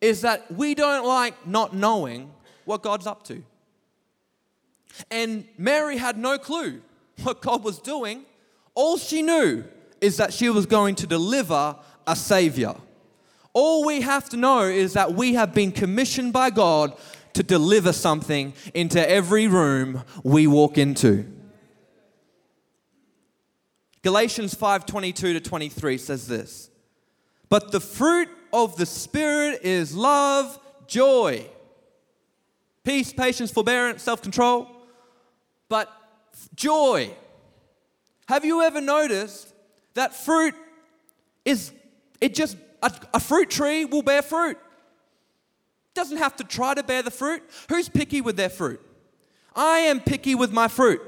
is 0.00 0.20
that 0.20 0.52
we 0.52 0.76
don't 0.76 1.04
like 1.04 1.48
not 1.48 1.74
knowing 1.74 2.30
what 2.64 2.80
God's 2.80 3.08
up 3.08 3.24
to. 3.24 3.42
And 5.10 5.48
Mary 5.58 5.96
had 5.96 6.16
no 6.16 6.38
clue 6.38 6.80
what 7.24 7.42
God 7.42 7.64
was 7.64 7.80
doing. 7.80 8.22
All 8.76 8.98
she 8.98 9.20
knew 9.20 9.64
is 10.00 10.16
that 10.18 10.32
she 10.32 10.48
was 10.48 10.64
going 10.64 10.94
to 10.94 11.08
deliver 11.08 11.74
a 12.06 12.14
Savior. 12.14 12.76
All 13.52 13.84
we 13.84 14.02
have 14.02 14.28
to 14.28 14.36
know 14.36 14.60
is 14.60 14.92
that 14.92 15.14
we 15.14 15.34
have 15.34 15.52
been 15.52 15.72
commissioned 15.72 16.32
by 16.32 16.50
God 16.50 16.96
to 17.32 17.42
deliver 17.42 17.92
something 17.92 18.54
into 18.74 19.10
every 19.10 19.48
room 19.48 20.04
we 20.22 20.46
walk 20.46 20.78
into. 20.78 21.31
Galatians 24.02 24.54
5:22 24.54 25.14
to 25.14 25.40
23 25.40 25.98
says 25.98 26.26
this. 26.26 26.70
But 27.48 27.70
the 27.72 27.80
fruit 27.80 28.28
of 28.52 28.76
the 28.76 28.86
spirit 28.86 29.60
is 29.62 29.94
love, 29.94 30.58
joy, 30.86 31.46
peace, 32.84 33.12
patience, 33.12 33.50
forbearance, 33.50 34.02
self-control. 34.02 34.68
But 35.68 35.90
joy. 36.54 37.14
Have 38.28 38.44
you 38.44 38.62
ever 38.62 38.80
noticed 38.80 39.52
that 39.94 40.14
fruit 40.14 40.54
is 41.44 41.72
it 42.20 42.34
just 42.34 42.56
a, 42.82 42.92
a 43.14 43.20
fruit 43.20 43.50
tree 43.50 43.84
will 43.84 44.02
bear 44.02 44.22
fruit. 44.22 44.58
Doesn't 45.94 46.18
have 46.18 46.36
to 46.36 46.44
try 46.44 46.74
to 46.74 46.82
bear 46.82 47.02
the 47.02 47.10
fruit. 47.10 47.42
Who's 47.68 47.88
picky 47.88 48.20
with 48.20 48.36
their 48.36 48.48
fruit? 48.48 48.80
I 49.54 49.78
am 49.80 50.00
picky 50.00 50.34
with 50.34 50.52
my 50.52 50.68
fruit. 50.68 51.00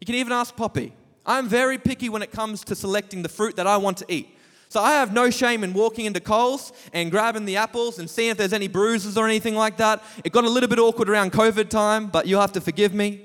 You 0.00 0.06
can 0.06 0.14
even 0.14 0.32
ask 0.32 0.56
Poppy. 0.56 0.92
I'm 1.26 1.48
very 1.48 1.78
picky 1.78 2.08
when 2.08 2.22
it 2.22 2.30
comes 2.30 2.64
to 2.64 2.74
selecting 2.74 3.22
the 3.22 3.28
fruit 3.28 3.56
that 3.56 3.66
I 3.66 3.76
want 3.76 3.98
to 3.98 4.06
eat. 4.08 4.28
So 4.68 4.80
I 4.80 4.94
have 4.94 5.12
no 5.12 5.30
shame 5.30 5.62
in 5.62 5.72
walking 5.72 6.04
into 6.04 6.20
Coles 6.20 6.72
and 6.92 7.10
grabbing 7.10 7.44
the 7.44 7.56
apples 7.56 7.98
and 7.98 8.10
seeing 8.10 8.30
if 8.30 8.36
there's 8.36 8.52
any 8.52 8.66
bruises 8.66 9.16
or 9.16 9.26
anything 9.26 9.54
like 9.54 9.76
that. 9.76 10.02
It 10.24 10.32
got 10.32 10.44
a 10.44 10.50
little 10.50 10.68
bit 10.68 10.78
awkward 10.78 11.08
around 11.08 11.32
COVID 11.32 11.68
time, 11.68 12.08
but 12.08 12.26
you'll 12.26 12.40
have 12.40 12.52
to 12.52 12.60
forgive 12.60 12.92
me. 12.92 13.20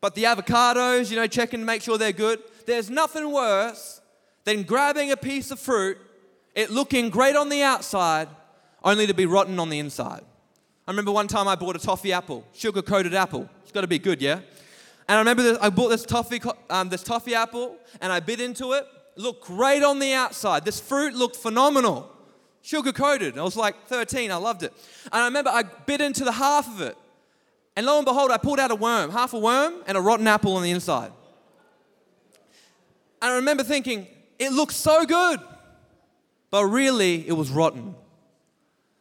But 0.00 0.14
the 0.14 0.24
avocados, 0.24 1.10
you 1.10 1.16
know, 1.16 1.26
checking 1.26 1.60
to 1.60 1.66
make 1.66 1.82
sure 1.82 1.98
they're 1.98 2.10
good. 2.10 2.42
There's 2.66 2.90
nothing 2.90 3.30
worse 3.30 4.00
than 4.44 4.64
grabbing 4.64 5.12
a 5.12 5.16
piece 5.16 5.50
of 5.50 5.60
fruit, 5.60 5.98
it 6.54 6.70
looking 6.70 7.10
great 7.10 7.36
on 7.36 7.48
the 7.48 7.62
outside, 7.62 8.28
only 8.82 9.06
to 9.06 9.14
be 9.14 9.26
rotten 9.26 9.58
on 9.60 9.68
the 9.68 9.78
inside. 9.78 10.22
I 10.88 10.90
remember 10.90 11.12
one 11.12 11.28
time 11.28 11.46
I 11.46 11.54
bought 11.54 11.76
a 11.76 11.78
toffee 11.78 12.12
apple, 12.12 12.44
sugar 12.54 12.82
coated 12.82 13.14
apple. 13.14 13.48
It's 13.62 13.70
got 13.70 13.82
to 13.82 13.86
be 13.86 13.98
good, 13.98 14.20
yeah? 14.20 14.40
And 15.10 15.16
I 15.16 15.18
remember 15.22 15.42
this, 15.42 15.58
I 15.60 15.70
bought 15.70 15.88
this 15.88 16.04
toffee, 16.04 16.40
um, 16.70 16.88
this 16.88 17.02
toffee 17.02 17.34
apple 17.34 17.76
and 18.00 18.12
I 18.12 18.20
bit 18.20 18.40
into 18.40 18.74
it. 18.74 18.84
it. 18.84 18.86
Looked 19.16 19.44
great 19.44 19.82
on 19.82 19.98
the 19.98 20.12
outside. 20.12 20.64
This 20.64 20.78
fruit 20.78 21.14
looked 21.14 21.34
phenomenal. 21.34 22.08
Sugar 22.62 22.92
coated. 22.92 23.36
I 23.36 23.42
was 23.42 23.56
like 23.56 23.88
13. 23.88 24.30
I 24.30 24.36
loved 24.36 24.62
it. 24.62 24.72
And 25.06 25.20
I 25.20 25.24
remember 25.24 25.50
I 25.50 25.64
bit 25.64 26.00
into 26.00 26.22
the 26.22 26.30
half 26.30 26.68
of 26.68 26.80
it. 26.80 26.96
And 27.74 27.86
lo 27.86 27.96
and 27.96 28.04
behold, 28.04 28.30
I 28.30 28.36
pulled 28.36 28.60
out 28.60 28.70
a 28.70 28.76
worm, 28.76 29.10
half 29.10 29.32
a 29.32 29.38
worm 29.40 29.82
and 29.88 29.98
a 29.98 30.00
rotten 30.00 30.28
apple 30.28 30.54
on 30.54 30.62
the 30.62 30.70
inside. 30.70 31.10
And 33.20 33.32
I 33.32 33.34
remember 33.34 33.64
thinking, 33.64 34.06
it 34.38 34.52
looks 34.52 34.76
so 34.76 35.04
good, 35.04 35.40
but 36.52 36.66
really 36.66 37.26
it 37.26 37.32
was 37.32 37.50
rotten. 37.50 37.96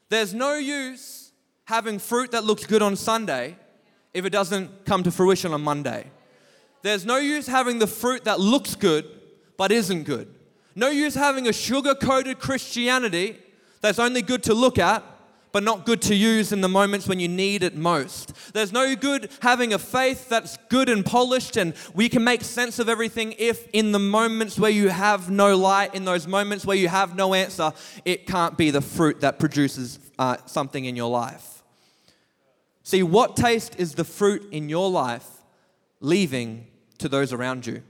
There's 0.10 0.34
no 0.34 0.56
use 0.56 1.34
having 1.66 2.00
fruit 2.00 2.32
that 2.32 2.44
looks 2.44 2.66
good 2.66 2.82
on 2.82 2.96
Sunday 2.96 3.58
if 4.14 4.26
it 4.26 4.32
doesn't 4.32 4.86
come 4.86 5.04
to 5.04 5.12
fruition 5.12 5.54
on 5.54 5.62
Monday. 5.62 6.10
There's 6.82 7.06
no 7.06 7.18
use 7.18 7.48
having 7.48 7.80
the 7.80 7.88
fruit 7.88 8.24
that 8.24 8.40
looks 8.40 8.76
good 8.76 9.06
but 9.58 9.72
isn't 9.72 10.04
good. 10.04 10.34
No 10.76 10.90
use 10.90 11.16
having 11.16 11.48
a 11.48 11.54
sugar 11.54 11.94
coated 11.94 12.40
Christianity 12.40 13.38
that's 13.82 14.00
only 14.00 14.22
good 14.22 14.44
to 14.44 14.54
look 14.54 14.80
at 14.80 15.04
but 15.52 15.64
not 15.64 15.86
good 15.86 16.02
to 16.04 16.16
use 16.16 16.52
in 16.52 16.62
the 16.62 16.70
moments 16.70 17.08
when 17.08 17.20
you 17.20 17.28
need 17.28 17.64
it 17.64 17.76
most. 17.76 18.54
There's 18.54 18.72
no 18.72 18.96
good 18.96 19.30
having 19.42 19.74
a 19.74 19.80
faith 19.80 20.30
that's 20.30 20.58
good 20.70 20.90
and 20.90 21.06
polished 21.06 21.58
and 21.58 21.74
we 21.94 22.08
can 22.08 22.24
make 22.24 22.44
sense 22.44 22.80
of 22.80 22.88
everything 22.88 23.34
if 23.38 23.68
in 23.74 23.92
the 23.92 24.00
moments 24.00 24.60
where 24.60 24.72
you 24.72 24.90
have 24.90 25.30
no 25.30 25.58
light, 25.58 25.96
in 25.96 26.06
those 26.06 26.28
moments 26.28 26.66
where 26.66 26.78
you 26.78 26.88
have 26.88 27.16
no 27.16 27.34
answer, 27.34 27.72
it 28.06 28.28
can't 28.28 28.58
be 28.58 28.70
the 28.72 28.82
fruit 28.82 29.22
that 29.22 29.40
produces 29.40 30.00
uh, 30.20 30.38
something 30.46 30.86
in 30.86 30.96
your 30.96 31.10
life. 31.10 31.59
See, 32.90 33.04
what 33.04 33.36
taste 33.36 33.76
is 33.78 33.94
the 33.94 34.04
fruit 34.04 34.52
in 34.52 34.68
your 34.68 34.90
life 34.90 35.28
leaving 36.00 36.66
to 36.98 37.08
those 37.08 37.32
around 37.32 37.68
you? 37.68 37.84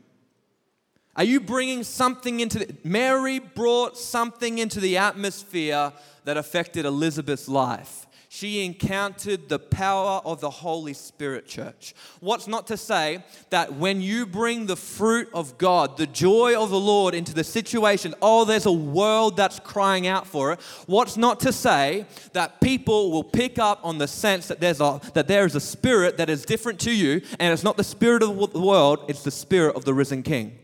Are 1.15 1.23
you 1.23 1.39
bringing 1.39 1.85
something 1.85 2.41
into 2.41 2.59
the, 2.59 2.75
Mary 2.83 3.39
brought 3.39 3.97
something 3.97 4.57
into 4.57 4.81
the 4.81 4.97
atmosphere 4.97 5.93
that 6.25 6.35
affected 6.35 6.85
Elizabeth's 6.85 7.47
life 7.47 8.07
she 8.31 8.63
encountered 8.63 9.49
the 9.49 9.57
power 9.57 10.21
of 10.23 10.39
the 10.39 10.51
Holy 10.51 10.93
Spirit, 10.93 11.47
church. 11.47 11.95
What's 12.19 12.47
not 12.47 12.67
to 12.67 12.77
say 12.77 13.23
that 13.49 13.73
when 13.73 14.01
you 14.01 14.27
bring 14.27 14.67
the 14.67 14.75
fruit 14.75 15.29
of 15.33 15.57
God, 15.57 15.97
the 15.97 16.05
joy 16.05 16.55
of 16.55 16.69
the 16.69 16.79
Lord 16.79 17.15
into 17.15 17.33
the 17.33 17.43
situation, 17.43 18.13
oh, 18.21 18.45
there's 18.45 18.67
a 18.67 18.71
world 18.71 19.35
that's 19.35 19.59
crying 19.59 20.05
out 20.05 20.27
for 20.27 20.53
it. 20.53 20.59
What's 20.85 21.17
not 21.17 21.39
to 21.39 21.51
say 21.51 22.05
that 22.33 22.61
people 22.61 23.09
will 23.09 23.23
pick 23.23 23.57
up 23.57 23.79
on 23.83 23.97
the 23.97 24.07
sense 24.07 24.47
that 24.47 24.59
there's 24.59 24.79
a 24.79 25.01
that 25.15 25.27
there 25.27 25.47
is 25.47 25.55
a 25.55 25.59
spirit 25.59 26.17
that 26.17 26.29
is 26.29 26.45
different 26.45 26.79
to 26.81 26.91
you, 26.91 27.21
and 27.39 27.51
it's 27.51 27.63
not 27.63 27.77
the 27.77 27.83
spirit 27.83 28.21
of 28.21 28.53
the 28.53 28.59
world, 28.59 29.05
it's 29.07 29.23
the 29.23 29.31
spirit 29.31 29.75
of 29.75 29.85
the 29.85 29.93
risen 29.95 30.21
King. 30.21 30.55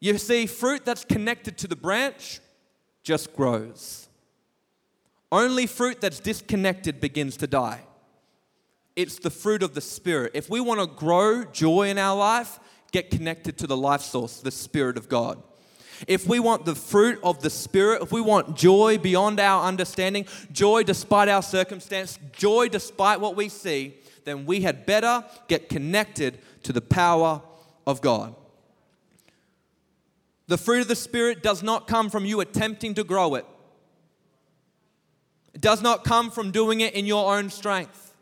You 0.00 0.18
see, 0.18 0.46
fruit 0.46 0.84
that's 0.84 1.04
connected 1.04 1.56
to 1.58 1.68
the 1.68 1.76
branch 1.76 2.40
just 3.04 3.36
grows. 3.36 4.08
Only 5.32 5.66
fruit 5.66 6.00
that's 6.00 6.20
disconnected 6.20 7.00
begins 7.00 7.36
to 7.38 7.46
die. 7.46 7.82
It's 8.96 9.18
the 9.18 9.30
fruit 9.30 9.62
of 9.62 9.74
the 9.74 9.80
Spirit. 9.80 10.32
If 10.34 10.50
we 10.50 10.60
want 10.60 10.80
to 10.80 10.86
grow 10.86 11.44
joy 11.44 11.88
in 11.88 11.98
our 11.98 12.16
life, 12.16 12.58
get 12.92 13.10
connected 13.10 13.56
to 13.58 13.66
the 13.66 13.76
life 13.76 14.02
source, 14.02 14.40
the 14.40 14.50
Spirit 14.50 14.96
of 14.96 15.08
God. 15.08 15.42
If 16.08 16.26
we 16.26 16.40
want 16.40 16.64
the 16.64 16.74
fruit 16.74 17.20
of 17.22 17.42
the 17.42 17.50
Spirit, 17.50 18.02
if 18.02 18.10
we 18.10 18.20
want 18.20 18.56
joy 18.56 18.98
beyond 18.98 19.38
our 19.38 19.64
understanding, 19.66 20.26
joy 20.50 20.82
despite 20.82 21.28
our 21.28 21.42
circumstance, 21.42 22.18
joy 22.32 22.68
despite 22.68 23.20
what 23.20 23.36
we 23.36 23.48
see, 23.48 23.94
then 24.24 24.46
we 24.46 24.62
had 24.62 24.86
better 24.86 25.24
get 25.46 25.68
connected 25.68 26.38
to 26.64 26.72
the 26.72 26.80
power 26.80 27.42
of 27.86 28.00
God. 28.00 28.34
The 30.46 30.58
fruit 30.58 30.80
of 30.80 30.88
the 30.88 30.96
Spirit 30.96 31.42
does 31.42 31.62
not 31.62 31.86
come 31.86 32.10
from 32.10 32.24
you 32.24 32.40
attempting 32.40 32.94
to 32.94 33.04
grow 33.04 33.34
it. 33.36 33.46
Does 35.60 35.82
not 35.82 36.04
come 36.04 36.30
from 36.30 36.50
doing 36.50 36.80
it 36.80 36.94
in 36.94 37.06
your 37.06 37.36
own 37.36 37.50
strength. 37.50 38.14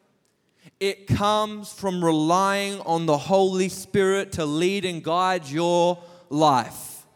It 0.80 1.06
comes 1.06 1.72
from 1.72 2.04
relying 2.04 2.80
on 2.80 3.06
the 3.06 3.16
Holy 3.16 3.68
Spirit 3.68 4.32
to 4.32 4.44
lead 4.44 4.84
and 4.84 5.02
guide 5.02 5.46
your 5.46 5.98
life. 6.28 7.06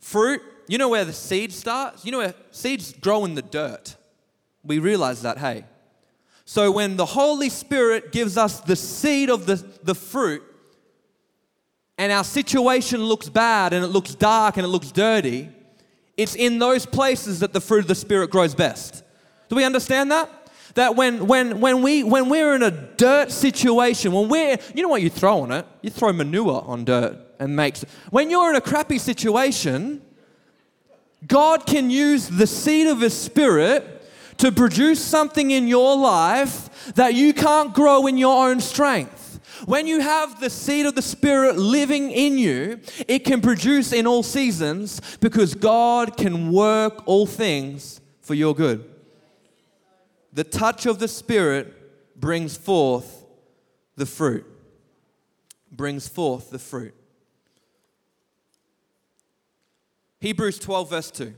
Fruit, 0.00 0.42
you 0.68 0.78
know 0.78 0.88
where 0.88 1.04
the 1.04 1.12
seed 1.12 1.52
starts? 1.52 2.04
You 2.04 2.12
know 2.12 2.18
where 2.18 2.34
seeds 2.50 2.92
grow 2.92 3.24
in 3.24 3.34
the 3.34 3.42
dirt. 3.42 3.96
We 4.64 4.78
realize 4.78 5.22
that, 5.22 5.38
hey. 5.38 5.64
So 6.44 6.70
when 6.70 6.96
the 6.96 7.06
Holy 7.06 7.48
Spirit 7.48 8.12
gives 8.12 8.36
us 8.36 8.60
the 8.60 8.76
seed 8.76 9.30
of 9.30 9.46
the, 9.46 9.56
the 9.82 9.94
fruit, 9.94 10.42
and 11.96 12.10
our 12.12 12.24
situation 12.24 13.04
looks 13.04 13.28
bad 13.28 13.72
and 13.72 13.84
it 13.84 13.88
looks 13.88 14.14
dark 14.14 14.56
and 14.56 14.64
it 14.64 14.68
looks 14.68 14.90
dirty, 14.90 15.48
it's 16.16 16.34
in 16.34 16.58
those 16.58 16.86
places 16.86 17.40
that 17.40 17.52
the 17.52 17.60
fruit 17.60 17.80
of 17.80 17.88
the 17.88 17.94
Spirit 17.94 18.30
grows 18.30 18.54
best. 18.54 19.03
Do 19.48 19.56
we 19.56 19.64
understand 19.64 20.10
that? 20.12 20.30
That 20.74 20.96
when, 20.96 21.26
when, 21.26 21.60
when, 21.60 21.82
we, 21.82 22.02
when 22.02 22.28
we're 22.28 22.54
in 22.54 22.62
a 22.62 22.70
dirt 22.70 23.30
situation, 23.30 24.12
when 24.12 24.28
we're, 24.28 24.58
you 24.74 24.82
know 24.82 24.88
what 24.88 25.02
you 25.02 25.10
throw 25.10 25.42
on 25.42 25.52
it? 25.52 25.66
You 25.82 25.90
throw 25.90 26.12
manure 26.12 26.64
on 26.66 26.84
dirt 26.84 27.16
and 27.38 27.54
makes, 27.54 27.84
when 28.10 28.30
you're 28.30 28.50
in 28.50 28.56
a 28.56 28.60
crappy 28.60 28.98
situation, 28.98 30.02
God 31.26 31.66
can 31.66 31.90
use 31.90 32.28
the 32.28 32.46
seed 32.46 32.88
of 32.88 33.00
His 33.00 33.16
Spirit 33.16 34.02
to 34.38 34.50
produce 34.50 35.02
something 35.02 35.52
in 35.52 35.68
your 35.68 35.96
life 35.96 36.92
that 36.94 37.14
you 37.14 37.32
can't 37.32 37.72
grow 37.72 38.06
in 38.06 38.18
your 38.18 38.48
own 38.48 38.60
strength. 38.60 39.40
When 39.66 39.86
you 39.86 40.00
have 40.00 40.40
the 40.40 40.50
seed 40.50 40.86
of 40.86 40.94
the 40.94 41.02
Spirit 41.02 41.56
living 41.56 42.10
in 42.10 42.36
you, 42.36 42.80
it 43.06 43.20
can 43.20 43.40
produce 43.40 43.92
in 43.92 44.06
all 44.06 44.22
seasons 44.22 45.00
because 45.20 45.54
God 45.54 46.16
can 46.16 46.52
work 46.52 47.02
all 47.06 47.26
things 47.26 48.00
for 48.20 48.34
your 48.34 48.54
good. 48.54 48.93
The 50.34 50.44
touch 50.44 50.84
of 50.84 50.98
the 50.98 51.08
Spirit 51.08 52.20
brings 52.20 52.56
forth 52.56 53.24
the 53.96 54.04
fruit. 54.04 54.44
Brings 55.70 56.08
forth 56.08 56.50
the 56.50 56.58
fruit. 56.58 56.94
Hebrews 60.20 60.58
12, 60.58 60.90
verse 60.90 61.10
2. 61.12 61.34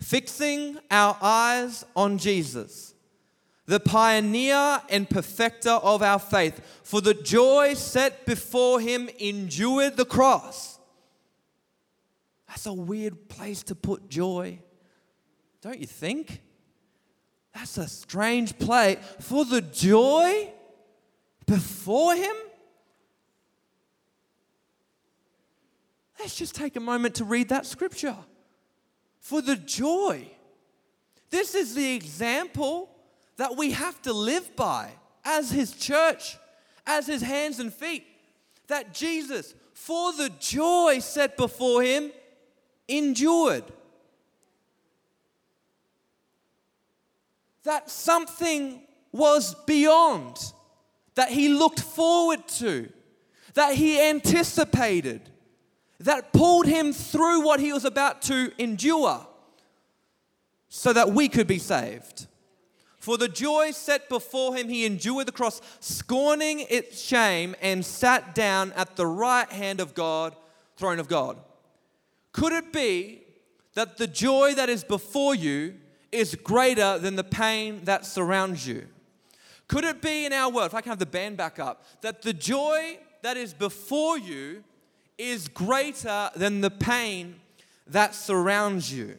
Fixing 0.00 0.78
our 0.90 1.16
eyes 1.22 1.84
on 1.94 2.18
Jesus 2.18 2.94
the 3.66 3.80
pioneer 3.80 4.80
and 4.88 5.10
perfecter 5.10 5.70
of 5.70 6.00
our 6.00 6.20
faith, 6.20 6.60
for 6.84 7.00
the 7.00 7.14
joy 7.14 7.74
set 7.74 8.24
before 8.24 8.80
him 8.80 9.10
endured 9.18 9.96
the 9.96 10.04
cross. 10.04 10.78
That's 12.46 12.66
a 12.66 12.72
weird 12.72 13.28
place 13.28 13.64
to 13.64 13.74
put 13.74 14.08
joy, 14.08 14.60
don't 15.60 15.80
you 15.80 15.86
think? 15.86 16.42
That's 17.56 17.78
a 17.78 17.88
strange 17.88 18.58
place. 18.58 18.98
For 19.20 19.46
the 19.46 19.62
joy 19.62 20.50
before 21.46 22.14
him? 22.14 22.36
Let's 26.20 26.36
just 26.36 26.54
take 26.54 26.76
a 26.76 26.80
moment 26.80 27.14
to 27.14 27.24
read 27.24 27.48
that 27.48 27.64
scripture. 27.64 28.16
For 29.20 29.40
the 29.40 29.56
joy. 29.56 30.28
This 31.30 31.54
is 31.54 31.74
the 31.74 31.94
example 31.94 32.90
that 33.38 33.56
we 33.56 33.70
have 33.70 34.02
to 34.02 34.12
live 34.12 34.54
by 34.54 34.90
as 35.24 35.50
His 35.50 35.72
church, 35.72 36.36
as 36.86 37.06
His 37.06 37.22
hands 37.22 37.58
and 37.58 37.72
feet. 37.72 38.06
That 38.66 38.92
Jesus, 38.92 39.54
for 39.72 40.12
the 40.12 40.30
joy 40.40 40.98
set 40.98 41.38
before 41.38 41.82
Him, 41.82 42.12
endured. 42.86 43.64
That 47.66 47.90
something 47.90 48.80
was 49.12 49.54
beyond, 49.66 50.38
that 51.16 51.30
He 51.30 51.48
looked 51.48 51.80
forward 51.80 52.46
to, 52.60 52.88
that 53.54 53.74
He 53.74 54.00
anticipated, 54.00 55.28
that 56.00 56.32
pulled 56.32 56.66
Him 56.66 56.92
through 56.92 57.44
what 57.44 57.58
He 57.58 57.72
was 57.72 57.84
about 57.84 58.22
to 58.22 58.52
endure 58.56 59.26
so 60.68 60.92
that 60.92 61.10
we 61.10 61.28
could 61.28 61.46
be 61.46 61.58
saved. 61.58 62.28
For 62.98 63.18
the 63.18 63.28
joy 63.28 63.70
set 63.70 64.08
before 64.08 64.56
him, 64.56 64.68
he 64.68 64.84
endured 64.84 65.26
the 65.26 65.32
cross, 65.32 65.60
scorning 65.80 66.66
its 66.68 67.00
shame, 67.00 67.54
and 67.62 67.84
sat 67.84 68.34
down 68.34 68.72
at 68.72 68.96
the 68.96 69.06
right 69.06 69.50
hand 69.50 69.80
of 69.80 69.94
God, 69.94 70.34
throne 70.76 70.98
of 70.98 71.08
God. 71.08 71.38
Could 72.32 72.52
it 72.52 72.72
be 72.72 73.22
that 73.74 73.96
the 73.96 74.06
joy 74.06 74.54
that 74.54 74.68
is 74.68 74.82
before 74.82 75.34
you 75.34 75.74
is 76.12 76.34
greater 76.34 76.98
than 76.98 77.16
the 77.16 77.24
pain 77.24 77.80
that 77.84 78.06
surrounds 78.06 78.66
you? 78.66 78.86
Could 79.68 79.84
it 79.84 80.00
be 80.00 80.26
in 80.26 80.32
our 80.32 80.50
world, 80.50 80.68
if 80.68 80.74
I 80.74 80.80
can 80.80 80.90
have 80.90 80.98
the 80.98 81.06
band 81.06 81.36
back 81.36 81.58
up, 81.58 81.84
that 82.00 82.22
the 82.22 82.32
joy 82.32 82.98
that 83.22 83.36
is 83.36 83.52
before 83.52 84.18
you 84.18 84.62
is 85.18 85.48
greater 85.48 86.30
than 86.36 86.60
the 86.60 86.70
pain 86.70 87.36
that 87.86 88.14
surrounds 88.14 88.92
you? 88.92 89.16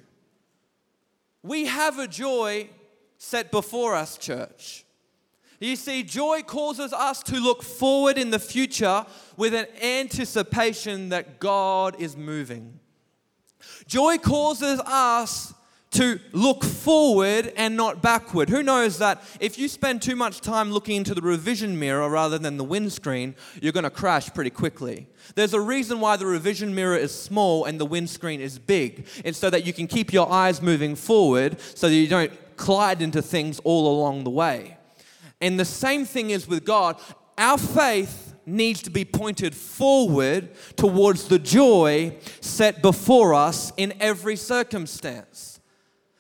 We 1.44 1.66
have 1.66 2.00
a 2.00 2.08
joy 2.08 2.70
set 3.18 3.52
before 3.52 3.96
us, 3.96 4.18
church. 4.18 4.86
You 5.60 5.76
see, 5.76 6.04
joy 6.04 6.44
causes 6.44 6.94
us 6.94 7.24
to 7.24 7.40
look 7.40 7.64
forward 7.64 8.18
in 8.18 8.30
the 8.30 8.40
future 8.40 9.06
with 9.38 9.54
an 9.56 9.66
anticipation 9.82 11.10
that 11.10 11.40
God 11.40 12.00
is 12.00 12.16
moving. 12.16 12.80
Joy 13.88 14.18
causes 14.18 14.80
us 14.86 15.54
to 15.98 16.20
look 16.32 16.64
forward 16.64 17.52
and 17.58 17.76
not 17.76 18.04
backward. 18.04 18.50
Who 18.50 18.62
knows 18.62 19.00
that 19.00 19.24
if 19.40 19.58
you 19.58 19.68
spend 19.68 20.04
too 20.04 20.16
much 20.16 20.42
time 20.42 20.72
looking 20.72 20.98
into 20.98 21.16
the 21.16 21.24
revision 21.24 21.80
mirror 21.80 22.08
rather 22.08 22.38
than 22.38 22.58
the 22.58 22.64
windscreen, 22.64 23.36
you're 23.60 23.74
going 23.74 23.84
to 23.84 23.90
crash 23.90 24.32
pretty 24.32 24.52
quickly. 24.52 25.08
There's 25.34 25.56
a 25.56 25.60
reason 25.60 26.00
why 26.00 26.16
the 26.16 26.28
revision 26.28 26.76
mirror 26.76 26.96
is 26.96 27.12
small 27.12 27.66
and 27.66 27.80
the 27.80 27.86
windscreen 27.86 28.42
is 28.42 28.60
big. 28.60 29.08
It's 29.26 29.40
so 29.40 29.50
that 29.50 29.66
you 29.66 29.74
can 29.74 29.88
keep 29.88 30.14
your 30.14 30.32
eyes 30.32 30.62
moving 30.62 30.96
forward 30.96 31.60
so 31.60 31.90
that 31.90 31.96
you 31.96 32.08
don't 32.08 32.32
collide 32.58 33.02
into 33.02 33.24
things 33.24 33.60
all 33.64 34.00
along 34.00 34.24
the 34.24 34.30
way. 34.30 34.78
And 35.42 35.60
the 35.60 35.66
same 35.66 36.06
thing 36.06 36.30
is 36.30 36.48
with 36.48 36.64
God. 36.64 37.02
Our 37.40 37.58
faith 37.58 38.36
needs 38.46 38.84
to 38.84 38.92
be 38.92 39.04
pointed 39.04 39.56
forward 39.56 40.50
towards 40.76 41.28
the 41.28 41.40
joy 41.40 42.18
set 42.40 42.84
before 42.84 43.34
us 43.34 43.74
in 43.78 43.96
every 44.00 44.36
circumstance. 44.36 45.57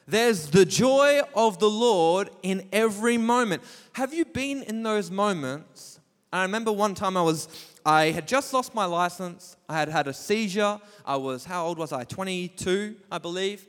There's 0.09 0.47
the 0.47 0.63
joy 0.63 1.19
of 1.35 1.59
the 1.59 1.69
Lord 1.69 2.29
in 2.41 2.69
every 2.71 3.17
moment. 3.17 3.61
Have 3.93 4.13
you 4.13 4.23
been 4.23 4.63
in 4.63 4.81
those 4.81 5.11
moments? 5.11 5.99
I 6.31 6.43
remember 6.43 6.71
one 6.71 6.95
time 6.95 7.17
I 7.17 7.21
was 7.21 7.49
I 7.85 8.11
had 8.11 8.25
just 8.25 8.53
lost 8.53 8.73
my 8.73 8.85
license. 8.85 9.57
I 9.67 9.77
had 9.77 9.89
had 9.89 10.07
a 10.07 10.13
seizure. 10.13 10.79
I 11.05 11.17
was 11.17 11.43
how 11.43 11.65
old 11.65 11.77
was 11.77 11.91
I? 11.91 12.05
22, 12.05 12.95
I 13.11 13.17
believe. 13.17 13.67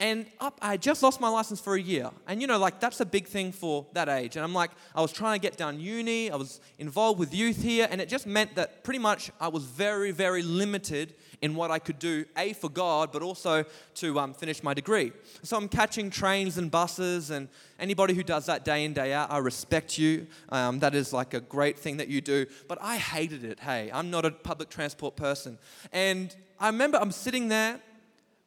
And 0.00 0.26
up, 0.40 0.58
I 0.62 0.76
just 0.76 1.02
lost 1.02 1.20
my 1.20 1.28
license 1.28 1.60
for 1.60 1.74
a 1.74 1.80
year. 1.80 2.10
And 2.26 2.40
you 2.40 2.48
know, 2.48 2.58
like 2.58 2.80
that's 2.80 3.00
a 3.00 3.06
big 3.06 3.28
thing 3.28 3.52
for 3.52 3.86
that 3.92 4.08
age. 4.08 4.34
And 4.34 4.44
I'm 4.44 4.54
like, 4.54 4.72
I 4.94 5.02
was 5.02 5.12
trying 5.12 5.38
to 5.38 5.42
get 5.42 5.56
down 5.56 5.78
uni, 5.78 6.32
I 6.32 6.36
was 6.36 6.60
involved 6.80 7.20
with 7.20 7.32
youth 7.32 7.62
here, 7.62 7.86
and 7.88 8.00
it 8.00 8.08
just 8.08 8.26
meant 8.26 8.56
that 8.56 8.82
pretty 8.82 8.98
much 8.98 9.30
I 9.40 9.48
was 9.48 9.62
very, 9.64 10.10
very 10.10 10.42
limited 10.42 11.14
in 11.42 11.54
what 11.54 11.70
I 11.70 11.78
could 11.78 11.98
do, 11.98 12.24
A, 12.36 12.52
for 12.52 12.68
God, 12.68 13.12
but 13.12 13.22
also 13.22 13.64
to 13.94 14.18
um, 14.18 14.34
finish 14.34 14.62
my 14.62 14.74
degree. 14.74 15.12
So 15.42 15.56
I'm 15.56 15.68
catching 15.68 16.10
trains 16.10 16.58
and 16.58 16.70
buses, 16.70 17.30
and 17.30 17.48
anybody 17.78 18.14
who 18.14 18.22
does 18.22 18.46
that 18.46 18.64
day 18.64 18.84
in, 18.84 18.92
day 18.92 19.12
out, 19.12 19.30
I 19.32 19.38
respect 19.38 19.96
you. 19.96 20.26
Um, 20.50 20.80
that 20.80 20.94
is 20.94 21.12
like 21.12 21.32
a 21.34 21.40
great 21.40 21.78
thing 21.78 21.96
that 21.96 22.08
you 22.08 22.20
do. 22.20 22.46
But 22.68 22.78
I 22.82 22.96
hated 22.98 23.44
it, 23.44 23.60
hey. 23.60 23.90
I'm 23.92 24.10
not 24.10 24.24
a 24.24 24.30
public 24.30 24.68
transport 24.68 25.16
person. 25.16 25.58
And 25.92 26.34
I 26.58 26.66
remember 26.66 26.98
I'm 26.98 27.12
sitting 27.12 27.48
there 27.48 27.80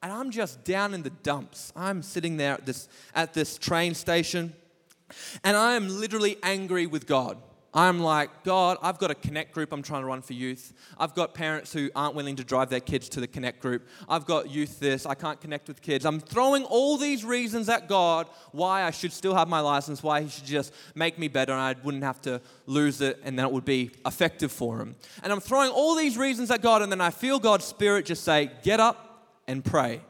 and 0.03 0.11
I'm 0.11 0.31
just 0.31 0.63
down 0.65 0.93
in 0.93 1.01
the 1.01 1.09
dumps. 1.09 1.71
I'm 1.75 2.03
sitting 2.03 2.37
there 2.37 2.53
at 2.53 2.65
this, 2.65 2.89
at 3.15 3.33
this 3.33 3.57
train 3.57 3.95
station, 3.95 4.53
and 5.43 5.55
I 5.55 5.75
am 5.75 5.87
literally 5.87 6.37
angry 6.43 6.85
with 6.85 7.07
God. 7.07 7.37
I'm 7.73 7.99
like, 7.99 8.43
God, 8.43 8.77
I've 8.81 8.99
got 8.99 9.09
a 9.09 9.15
connect 9.15 9.53
group 9.53 9.71
I'm 9.71 9.81
trying 9.81 10.01
to 10.01 10.07
run 10.07 10.21
for 10.21 10.33
youth. 10.33 10.73
I've 10.97 11.15
got 11.15 11.33
parents 11.33 11.73
who 11.73 11.89
aren't 11.95 12.15
willing 12.15 12.35
to 12.35 12.43
drive 12.43 12.69
their 12.69 12.79
kids 12.79 13.09
to 13.09 13.19
the 13.19 13.27
connect 13.27 13.61
group. 13.61 13.87
I've 14.07 14.25
got 14.25 14.51
youth 14.51 14.79
this, 14.79 15.05
I 15.05 15.15
can't 15.15 15.41
connect 15.41 15.67
with 15.67 15.81
kids. 15.81 16.05
I'm 16.05 16.19
throwing 16.19 16.63
all 16.65 16.97
these 16.97 17.25
reasons 17.25 17.69
at 17.69 17.87
God 17.87 18.27
why 18.51 18.83
I 18.83 18.91
should 18.91 19.11
still 19.11 19.35
have 19.35 19.47
my 19.47 19.59
license, 19.59 20.03
why 20.03 20.21
He 20.21 20.29
should 20.29 20.45
just 20.45 20.73
make 20.95 21.17
me 21.17 21.27
better 21.27 21.51
and 21.51 21.61
I 21.61 21.75
wouldn't 21.83 22.03
have 22.03 22.21
to 22.23 22.41
lose 22.67 23.01
it 23.01 23.19
and 23.23 23.37
then 23.39 23.45
it 23.45 23.51
would 23.51 23.65
be 23.65 23.91
effective 24.05 24.51
for 24.51 24.79
Him. 24.79 24.95
And 25.23 25.33
I'm 25.33 25.39
throwing 25.39 25.71
all 25.71 25.95
these 25.95 26.17
reasons 26.17 26.51
at 26.51 26.61
God 26.61 26.81
and 26.81 26.91
then 26.91 27.01
I 27.01 27.09
feel 27.09 27.39
God's 27.39 27.65
Spirit 27.65 28.05
just 28.05 28.23
say, 28.23 28.51
Get 28.63 28.79
up, 28.79 29.13
and 29.47 29.63
pray. 29.63 30.01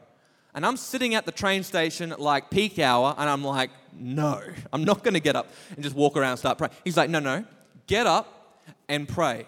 And 0.54 0.64
I'm 0.64 0.76
sitting 0.76 1.14
at 1.14 1.26
the 1.26 1.32
train 1.32 1.62
station 1.62 2.12
at 2.12 2.20
like 2.20 2.50
peak 2.50 2.78
hour, 2.78 3.14
and 3.18 3.28
I'm 3.28 3.42
like, 3.42 3.70
no, 3.96 4.40
I'm 4.72 4.84
not 4.84 5.02
going 5.02 5.14
to 5.14 5.20
get 5.20 5.36
up 5.36 5.48
and 5.74 5.82
just 5.82 5.96
walk 5.96 6.16
around 6.16 6.30
and 6.30 6.38
start 6.38 6.58
praying. 6.58 6.72
He's 6.84 6.96
like, 6.96 7.10
no, 7.10 7.18
no, 7.18 7.44
get 7.86 8.06
up 8.06 8.62
and 8.88 9.08
pray. 9.08 9.46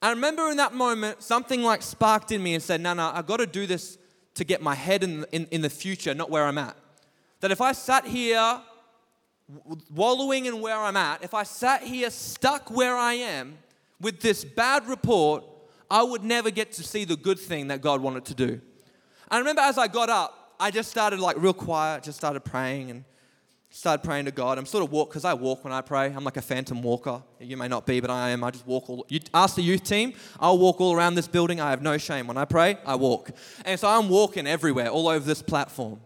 I 0.00 0.10
remember 0.10 0.48
in 0.50 0.56
that 0.58 0.74
moment, 0.74 1.22
something 1.22 1.62
like 1.62 1.82
sparked 1.82 2.30
in 2.30 2.42
me 2.42 2.54
and 2.54 2.62
said, 2.62 2.80
No, 2.80 2.94
no, 2.94 3.10
I've 3.12 3.26
got 3.26 3.38
to 3.38 3.46
do 3.46 3.66
this 3.66 3.98
to 4.34 4.44
get 4.44 4.62
my 4.62 4.74
head 4.74 5.02
in, 5.02 5.24
in, 5.32 5.46
in 5.50 5.62
the 5.62 5.70
future, 5.70 6.14
not 6.14 6.30
where 6.30 6.44
I'm 6.44 6.58
at. 6.58 6.76
That 7.40 7.50
if 7.50 7.60
I 7.60 7.72
sat 7.72 8.04
here 8.04 8.60
wallowing 9.92 10.46
in 10.46 10.60
where 10.60 10.76
I'm 10.76 10.96
at, 10.96 11.24
if 11.24 11.34
I 11.34 11.42
sat 11.42 11.82
here 11.82 12.10
stuck 12.10 12.70
where 12.70 12.96
I 12.96 13.14
am 13.14 13.58
with 14.00 14.20
this 14.20 14.44
bad 14.44 14.86
report, 14.86 15.44
I 15.90 16.02
would 16.02 16.22
never 16.22 16.50
get 16.50 16.72
to 16.72 16.82
see 16.82 17.04
the 17.04 17.16
good 17.16 17.38
thing 17.38 17.68
that 17.68 17.80
God 17.80 18.00
wanted 18.00 18.24
to 18.26 18.34
do. 18.34 18.60
I 19.30 19.38
remember 19.38 19.62
as 19.62 19.78
I 19.78 19.88
got 19.88 20.10
up, 20.10 20.54
I 20.60 20.70
just 20.70 20.90
started 20.90 21.18
like 21.18 21.36
real 21.38 21.54
quiet, 21.54 22.02
just 22.02 22.18
started 22.18 22.40
praying 22.40 22.90
and 22.90 23.04
started 23.70 24.02
praying 24.02 24.24
to 24.24 24.30
God. 24.30 24.58
I'm 24.58 24.66
sort 24.66 24.82
of 24.82 24.90
walk 24.90 25.10
because 25.10 25.24
I 25.24 25.34
walk 25.34 25.64
when 25.64 25.72
I 25.72 25.80
pray. 25.80 26.06
I'm 26.06 26.24
like 26.24 26.36
a 26.36 26.42
phantom 26.42 26.82
walker. 26.82 27.22
You 27.40 27.56
may 27.56 27.68
not 27.68 27.86
be, 27.86 28.00
but 28.00 28.10
I 28.10 28.30
am. 28.30 28.42
I 28.42 28.50
just 28.50 28.66
walk 28.66 28.88
all. 28.88 29.04
You 29.08 29.20
ask 29.34 29.56
the 29.56 29.62
youth 29.62 29.84
team. 29.84 30.14
I'll 30.40 30.58
walk 30.58 30.80
all 30.80 30.94
around 30.94 31.14
this 31.14 31.28
building. 31.28 31.60
I 31.60 31.70
have 31.70 31.82
no 31.82 31.98
shame 31.98 32.26
when 32.26 32.36
I 32.36 32.44
pray. 32.44 32.78
I 32.86 32.94
walk, 32.94 33.30
and 33.64 33.78
so 33.78 33.88
I'm 33.88 34.08
walking 34.08 34.46
everywhere, 34.46 34.88
all 34.88 35.08
over 35.08 35.24
this 35.24 35.42
platform. 35.42 36.00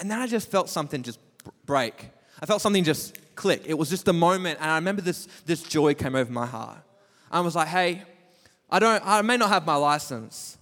And 0.00 0.10
then 0.10 0.20
I 0.20 0.26
just 0.26 0.50
felt 0.50 0.68
something 0.68 1.02
just 1.02 1.18
break. 1.66 2.08
I 2.40 2.46
felt 2.46 2.62
something 2.62 2.84
just 2.84 3.18
click. 3.34 3.62
It 3.66 3.74
was 3.74 3.90
just 3.90 4.08
a 4.08 4.12
moment, 4.12 4.58
and 4.60 4.70
I 4.70 4.76
remember 4.76 5.02
this 5.02 5.26
this 5.44 5.62
joy 5.62 5.94
came 5.94 6.14
over 6.14 6.32
my 6.32 6.46
heart. 6.46 6.78
I 7.30 7.40
was 7.40 7.54
like, 7.54 7.68
hey, 7.68 8.02
I 8.70 8.78
don't. 8.78 9.02
I 9.04 9.22
may 9.22 9.36
not 9.36 9.50
have 9.50 9.66
my 9.66 9.76
license 9.76 10.58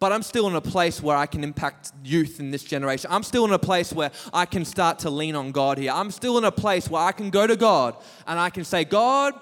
but 0.00 0.12
I'm 0.12 0.22
still 0.22 0.48
in 0.48 0.54
a 0.54 0.60
place 0.62 1.02
where 1.02 1.16
I 1.16 1.26
can 1.26 1.44
impact 1.44 1.92
youth 2.02 2.40
in 2.40 2.50
this 2.50 2.64
generation. 2.64 3.10
I'm 3.12 3.22
still 3.22 3.44
in 3.44 3.52
a 3.52 3.58
place 3.58 3.92
where 3.92 4.10
I 4.32 4.46
can 4.46 4.64
start 4.64 4.98
to 5.00 5.10
lean 5.10 5.36
on 5.36 5.52
God 5.52 5.76
here. 5.76 5.92
I'm 5.92 6.10
still 6.10 6.38
in 6.38 6.44
a 6.44 6.50
place 6.50 6.88
where 6.88 7.02
I 7.02 7.12
can 7.12 7.28
go 7.28 7.46
to 7.46 7.54
God 7.54 7.96
and 8.26 8.38
I 8.40 8.48
can 8.48 8.64
say, 8.64 8.84
God, 8.84 9.34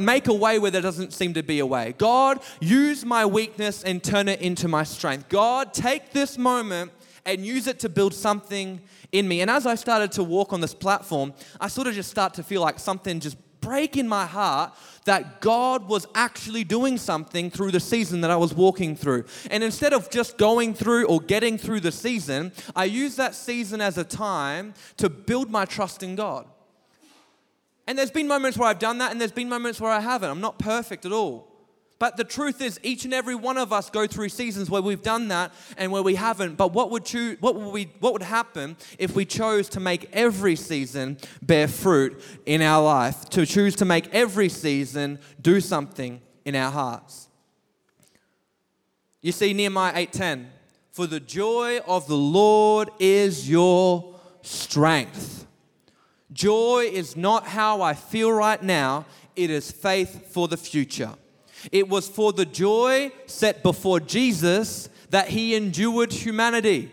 make 0.00 0.26
a 0.26 0.34
way 0.34 0.58
where 0.58 0.72
there 0.72 0.82
doesn't 0.82 1.12
seem 1.12 1.32
to 1.34 1.42
be 1.42 1.60
a 1.60 1.66
way. 1.66 1.94
God, 1.96 2.40
use 2.60 3.04
my 3.04 3.24
weakness 3.24 3.84
and 3.84 4.02
turn 4.02 4.28
it 4.28 4.40
into 4.40 4.66
my 4.66 4.82
strength. 4.82 5.28
God, 5.28 5.72
take 5.72 6.10
this 6.10 6.36
moment 6.36 6.90
and 7.24 7.46
use 7.46 7.68
it 7.68 7.78
to 7.80 7.88
build 7.88 8.14
something 8.14 8.80
in 9.12 9.28
me. 9.28 9.42
And 9.42 9.50
as 9.50 9.64
I 9.64 9.76
started 9.76 10.10
to 10.12 10.24
walk 10.24 10.52
on 10.52 10.60
this 10.60 10.74
platform, 10.74 11.32
I 11.60 11.68
sort 11.68 11.86
of 11.86 11.94
just 11.94 12.10
start 12.10 12.34
to 12.34 12.42
feel 12.42 12.60
like 12.60 12.80
something 12.80 13.20
just 13.20 13.36
break 13.64 13.96
in 13.96 14.06
my 14.06 14.26
heart 14.26 14.72
that 15.04 15.40
God 15.40 15.88
was 15.88 16.06
actually 16.14 16.64
doing 16.64 16.98
something 16.98 17.50
through 17.50 17.70
the 17.70 17.80
season 17.80 18.20
that 18.22 18.30
I 18.30 18.36
was 18.36 18.54
walking 18.54 18.96
through. 18.96 19.24
And 19.50 19.62
instead 19.64 19.92
of 19.92 20.10
just 20.10 20.38
going 20.38 20.74
through 20.74 21.06
or 21.06 21.20
getting 21.20 21.58
through 21.58 21.80
the 21.80 21.92
season, 21.92 22.52
I 22.74 22.84
use 22.84 23.16
that 23.16 23.34
season 23.34 23.80
as 23.80 23.98
a 23.98 24.04
time 24.04 24.74
to 24.98 25.08
build 25.08 25.50
my 25.50 25.64
trust 25.64 26.02
in 26.02 26.16
God. 26.16 26.46
And 27.86 27.98
there's 27.98 28.10
been 28.10 28.28
moments 28.28 28.56
where 28.56 28.68
I've 28.68 28.78
done 28.78 28.98
that, 28.98 29.12
and 29.12 29.20
there's 29.20 29.32
been 29.32 29.48
moments 29.48 29.80
where 29.80 29.92
I 29.92 30.00
haven't. 30.00 30.30
I'm 30.30 30.40
not 30.40 30.58
perfect 30.58 31.04
at 31.04 31.12
all. 31.12 31.53
But 32.04 32.18
the 32.18 32.24
truth 32.24 32.60
is, 32.60 32.78
each 32.82 33.06
and 33.06 33.14
every 33.14 33.34
one 33.34 33.56
of 33.56 33.72
us 33.72 33.88
go 33.88 34.06
through 34.06 34.28
seasons 34.28 34.68
where 34.68 34.82
we've 34.82 35.00
done 35.00 35.28
that 35.28 35.54
and 35.78 35.90
where 35.90 36.02
we 36.02 36.16
haven't. 36.16 36.58
But 36.58 36.74
what 36.74 36.90
would, 36.90 37.10
what 37.40 37.54
would, 37.54 37.72
we, 37.72 37.90
what 37.98 38.12
would 38.12 38.20
happen 38.20 38.76
if 38.98 39.14
we 39.14 39.24
chose 39.24 39.70
to 39.70 39.80
make 39.80 40.10
every 40.12 40.54
season 40.54 41.16
bear 41.40 41.66
fruit 41.66 42.22
in 42.44 42.60
our 42.60 42.84
life? 42.84 43.30
To 43.30 43.46
choose 43.46 43.74
to 43.76 43.86
make 43.86 44.12
every 44.12 44.50
season 44.50 45.18
do 45.40 45.62
something 45.62 46.20
in 46.44 46.54
our 46.54 46.70
hearts? 46.70 47.30
You 49.22 49.32
see, 49.32 49.54
Nehemiah 49.54 49.94
8:10, 49.94 50.48
for 50.92 51.06
the 51.06 51.20
joy 51.20 51.78
of 51.86 52.06
the 52.06 52.18
Lord 52.18 52.90
is 52.98 53.48
your 53.48 54.14
strength. 54.42 55.46
Joy 56.34 56.90
is 56.92 57.16
not 57.16 57.46
how 57.46 57.80
I 57.80 57.94
feel 57.94 58.30
right 58.30 58.62
now, 58.62 59.06
it 59.34 59.48
is 59.48 59.70
faith 59.70 60.34
for 60.34 60.48
the 60.48 60.58
future. 60.58 61.14
It 61.72 61.88
was 61.88 62.08
for 62.08 62.32
the 62.32 62.46
joy 62.46 63.12
set 63.26 63.62
before 63.62 64.00
Jesus 64.00 64.88
that 65.10 65.28
he 65.28 65.54
endured 65.54 66.12
humanity. 66.12 66.90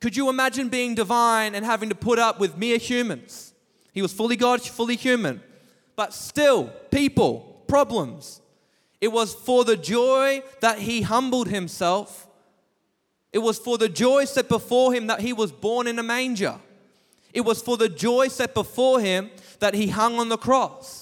Could 0.00 0.16
you 0.16 0.28
imagine 0.28 0.68
being 0.68 0.94
divine 0.94 1.54
and 1.54 1.64
having 1.64 1.88
to 1.88 1.94
put 1.94 2.18
up 2.18 2.40
with 2.40 2.56
mere 2.56 2.78
humans? 2.78 3.54
He 3.92 4.02
was 4.02 4.12
fully 4.12 4.36
God, 4.36 4.62
fully 4.62 4.96
human, 4.96 5.42
but 5.96 6.12
still 6.12 6.68
people, 6.90 7.62
problems. 7.68 8.40
It 9.00 9.12
was 9.12 9.34
for 9.34 9.64
the 9.64 9.76
joy 9.76 10.42
that 10.60 10.78
he 10.78 11.02
humbled 11.02 11.48
himself. 11.48 12.26
It 13.32 13.38
was 13.38 13.58
for 13.58 13.78
the 13.78 13.88
joy 13.88 14.24
set 14.24 14.48
before 14.48 14.92
him 14.92 15.06
that 15.06 15.20
he 15.20 15.32
was 15.32 15.52
born 15.52 15.86
in 15.86 15.98
a 15.98 16.02
manger. 16.02 16.58
It 17.32 17.42
was 17.42 17.62
for 17.62 17.76
the 17.76 17.88
joy 17.88 18.28
set 18.28 18.54
before 18.54 19.00
him 19.00 19.30
that 19.58 19.74
he 19.74 19.88
hung 19.88 20.18
on 20.18 20.28
the 20.28 20.36
cross. 20.36 21.01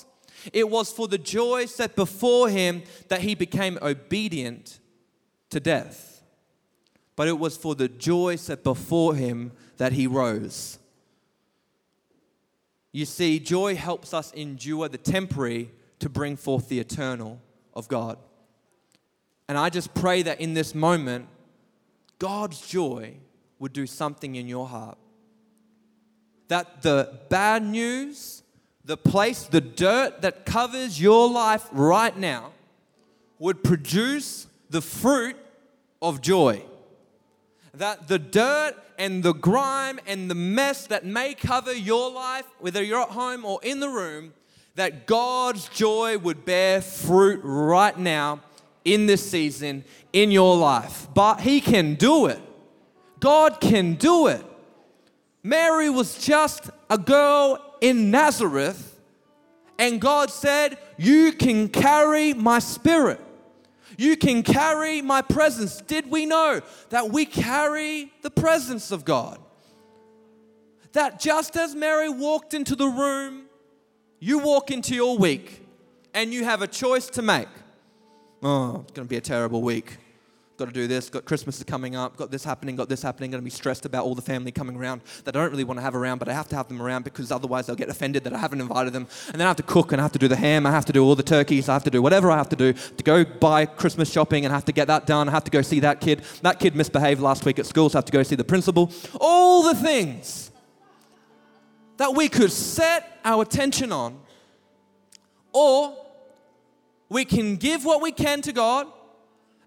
It 0.52 0.68
was 0.68 0.92
for 0.92 1.08
the 1.08 1.18
joy 1.18 1.66
set 1.66 1.96
before 1.96 2.48
him 2.48 2.82
that 3.08 3.20
he 3.20 3.34
became 3.34 3.78
obedient 3.82 4.78
to 5.50 5.60
death. 5.60 6.22
But 7.16 7.28
it 7.28 7.38
was 7.38 7.56
for 7.56 7.74
the 7.74 7.88
joy 7.88 8.36
set 8.36 8.64
before 8.64 9.14
him 9.14 9.52
that 9.76 9.92
he 9.92 10.06
rose. 10.06 10.78
You 12.92 13.04
see, 13.04 13.38
joy 13.38 13.76
helps 13.76 14.12
us 14.14 14.32
endure 14.32 14.88
the 14.88 14.98
temporary 14.98 15.70
to 16.00 16.08
bring 16.08 16.36
forth 16.36 16.68
the 16.68 16.80
eternal 16.80 17.40
of 17.74 17.88
God. 17.88 18.18
And 19.48 19.58
I 19.58 19.68
just 19.68 19.94
pray 19.94 20.22
that 20.22 20.40
in 20.40 20.54
this 20.54 20.74
moment, 20.74 21.26
God's 22.18 22.60
joy 22.66 23.16
would 23.58 23.72
do 23.72 23.86
something 23.86 24.34
in 24.34 24.48
your 24.48 24.66
heart. 24.66 24.98
That 26.48 26.82
the 26.82 27.20
bad 27.28 27.64
news 27.64 28.42
the 28.90 28.96
place, 28.96 29.44
the 29.44 29.60
dirt 29.60 30.20
that 30.22 30.44
covers 30.44 31.00
your 31.00 31.30
life 31.30 31.68
right 31.70 32.16
now, 32.16 32.50
would 33.38 33.62
produce 33.62 34.48
the 34.68 34.82
fruit 34.82 35.36
of 36.02 36.20
joy. 36.20 36.60
That 37.72 38.08
the 38.08 38.18
dirt 38.18 38.74
and 38.98 39.22
the 39.22 39.32
grime 39.32 40.00
and 40.08 40.28
the 40.28 40.34
mess 40.34 40.88
that 40.88 41.04
may 41.04 41.34
cover 41.34 41.72
your 41.72 42.10
life, 42.10 42.44
whether 42.58 42.82
you're 42.82 43.02
at 43.02 43.10
home 43.10 43.44
or 43.44 43.60
in 43.62 43.78
the 43.78 43.88
room, 43.88 44.32
that 44.74 45.06
God's 45.06 45.68
joy 45.68 46.18
would 46.18 46.44
bear 46.44 46.82
fruit 46.82 47.42
right 47.44 47.96
now 47.96 48.40
in 48.84 49.06
this 49.06 49.30
season 49.30 49.84
in 50.12 50.32
your 50.32 50.56
life. 50.56 51.06
But 51.14 51.42
He 51.42 51.60
can 51.60 51.94
do 51.94 52.26
it. 52.26 52.40
God 53.20 53.60
can 53.60 53.94
do 53.94 54.26
it. 54.26 54.44
Mary 55.44 55.90
was 55.90 56.18
just 56.18 56.70
a 56.90 56.98
girl 56.98 57.69
in 57.80 58.10
Nazareth, 58.10 58.98
and 59.78 60.00
God 60.00 60.30
said, 60.30 60.78
You 60.98 61.32
can 61.32 61.68
carry 61.68 62.34
my 62.34 62.58
spirit. 62.58 63.20
You 63.96 64.16
can 64.16 64.42
carry 64.42 65.02
my 65.02 65.22
presence. 65.22 65.80
Did 65.80 66.10
we 66.10 66.24
know 66.26 66.60
that 66.90 67.10
we 67.10 67.26
carry 67.26 68.12
the 68.22 68.30
presence 68.30 68.90
of 68.90 69.04
God? 69.04 69.38
That 70.92 71.20
just 71.20 71.56
as 71.56 71.74
Mary 71.74 72.08
walked 72.08 72.54
into 72.54 72.74
the 72.74 72.86
room, 72.86 73.44
you 74.18 74.38
walk 74.38 74.70
into 74.70 74.94
your 74.94 75.18
week 75.18 75.66
and 76.14 76.32
you 76.32 76.44
have 76.44 76.62
a 76.62 76.66
choice 76.66 77.06
to 77.10 77.22
make. 77.22 77.48
Oh, 78.42 78.80
it's 78.82 78.92
going 78.92 79.06
to 79.06 79.10
be 79.10 79.16
a 79.16 79.20
terrible 79.20 79.62
week 79.62 79.98
got 80.60 80.66
to 80.66 80.72
do 80.72 80.86
this, 80.86 81.08
got 81.08 81.24
Christmas 81.24 81.56
is 81.56 81.64
coming 81.64 81.96
up, 81.96 82.18
got 82.18 82.30
this 82.30 82.44
happening, 82.44 82.76
got 82.76 82.90
this 82.90 83.00
happening, 83.00 83.30
going 83.30 83.40
to 83.40 83.44
be 83.44 83.50
stressed 83.50 83.86
about 83.86 84.04
all 84.04 84.14
the 84.14 84.20
family 84.20 84.52
coming 84.52 84.76
around 84.76 85.00
that 85.24 85.34
I 85.34 85.40
don't 85.40 85.50
really 85.50 85.64
want 85.64 85.78
to 85.78 85.82
have 85.82 85.94
around, 85.94 86.18
but 86.18 86.28
I 86.28 86.34
have 86.34 86.48
to 86.48 86.56
have 86.56 86.68
them 86.68 86.82
around 86.82 87.02
because 87.02 87.32
otherwise 87.32 87.66
they'll 87.66 87.76
get 87.76 87.88
offended 87.88 88.24
that 88.24 88.34
I 88.34 88.38
haven't 88.38 88.60
invited 88.60 88.92
them. 88.92 89.06
And 89.28 89.40
then 89.40 89.46
I 89.46 89.48
have 89.48 89.56
to 89.56 89.62
cook 89.62 89.92
and 89.92 90.00
I 90.00 90.04
have 90.04 90.12
to 90.12 90.18
do 90.18 90.28
the 90.28 90.36
ham, 90.36 90.66
I 90.66 90.70
have 90.70 90.84
to 90.84 90.92
do 90.92 91.02
all 91.02 91.16
the 91.16 91.22
turkeys, 91.22 91.70
I 91.70 91.72
have 91.72 91.84
to 91.84 91.90
do 91.90 92.02
whatever 92.02 92.30
I 92.30 92.36
have 92.36 92.50
to 92.50 92.56
do 92.56 92.74
to 92.74 93.02
go 93.02 93.24
buy 93.24 93.64
Christmas 93.64 94.12
shopping 94.12 94.44
and 94.44 94.52
have 94.52 94.66
to 94.66 94.72
get 94.72 94.86
that 94.88 95.06
done. 95.06 95.30
I 95.30 95.32
have 95.32 95.44
to 95.44 95.50
go 95.50 95.62
see 95.62 95.80
that 95.80 96.02
kid. 96.02 96.20
That 96.42 96.60
kid 96.60 96.76
misbehaved 96.76 97.22
last 97.22 97.46
week 97.46 97.58
at 97.58 97.64
school, 97.64 97.88
so 97.88 97.96
I 97.96 97.98
have 97.98 98.04
to 98.04 98.12
go 98.12 98.22
see 98.22 98.36
the 98.36 98.44
principal. 98.44 98.92
All 99.18 99.62
the 99.62 99.74
things 99.74 100.50
that 101.96 102.14
we 102.14 102.28
could 102.28 102.52
set 102.52 103.18
our 103.24 103.42
attention 103.42 103.92
on, 103.92 104.20
or 105.54 105.96
we 107.08 107.24
can 107.24 107.56
give 107.56 107.86
what 107.86 108.02
we 108.02 108.12
can 108.12 108.42
to 108.42 108.52
God 108.52 108.86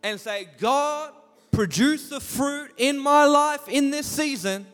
and 0.03 0.19
say, 0.19 0.47
God, 0.59 1.13
produce 1.51 2.09
the 2.09 2.19
fruit 2.19 2.71
in 2.77 2.99
my 2.99 3.25
life 3.25 3.67
in 3.67 3.89
this 3.89 4.05
season 4.05 4.65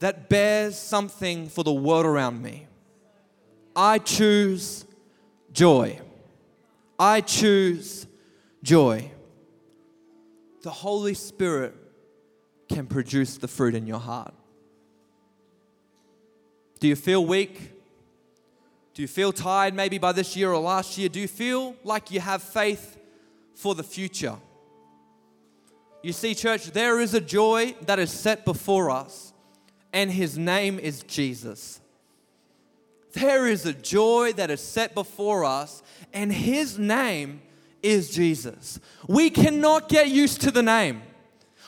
that 0.00 0.28
bears 0.28 0.76
something 0.76 1.48
for 1.48 1.62
the 1.62 1.72
world 1.72 2.04
around 2.04 2.42
me. 2.42 2.66
I 3.76 3.98
choose 3.98 4.84
joy. 5.52 6.00
I 6.98 7.20
choose 7.20 8.06
joy. 8.62 9.10
The 10.62 10.70
Holy 10.70 11.14
Spirit 11.14 11.74
can 12.68 12.86
produce 12.86 13.36
the 13.36 13.48
fruit 13.48 13.74
in 13.74 13.86
your 13.86 13.98
heart. 13.98 14.34
Do 16.80 16.88
you 16.88 16.96
feel 16.96 17.24
weak? 17.24 17.72
Do 18.94 19.02
you 19.02 19.08
feel 19.08 19.32
tired 19.32 19.74
maybe 19.74 19.98
by 19.98 20.12
this 20.12 20.36
year 20.36 20.52
or 20.52 20.60
last 20.60 20.96
year? 20.96 21.08
Do 21.08 21.20
you 21.20 21.28
feel 21.28 21.76
like 21.82 22.10
you 22.10 22.20
have 22.20 22.42
faith 22.42 22.96
for 23.54 23.74
the 23.74 23.82
future. 23.82 24.36
You 26.02 26.12
see, 26.12 26.34
church, 26.34 26.66
there 26.66 27.00
is 27.00 27.14
a 27.14 27.20
joy 27.20 27.74
that 27.86 27.98
is 27.98 28.10
set 28.10 28.44
before 28.44 28.90
us, 28.90 29.32
and 29.92 30.10
his 30.10 30.36
name 30.36 30.78
is 30.78 31.02
Jesus. 31.02 31.80
There 33.14 33.46
is 33.46 33.64
a 33.64 33.72
joy 33.72 34.32
that 34.34 34.50
is 34.50 34.60
set 34.60 34.94
before 34.94 35.44
us, 35.44 35.82
and 36.12 36.32
his 36.32 36.78
name 36.78 37.40
is 37.82 38.10
Jesus. 38.10 38.80
We 39.08 39.30
cannot 39.30 39.88
get 39.88 40.08
used 40.08 40.40
to 40.42 40.50
the 40.50 40.62
name. 40.62 41.02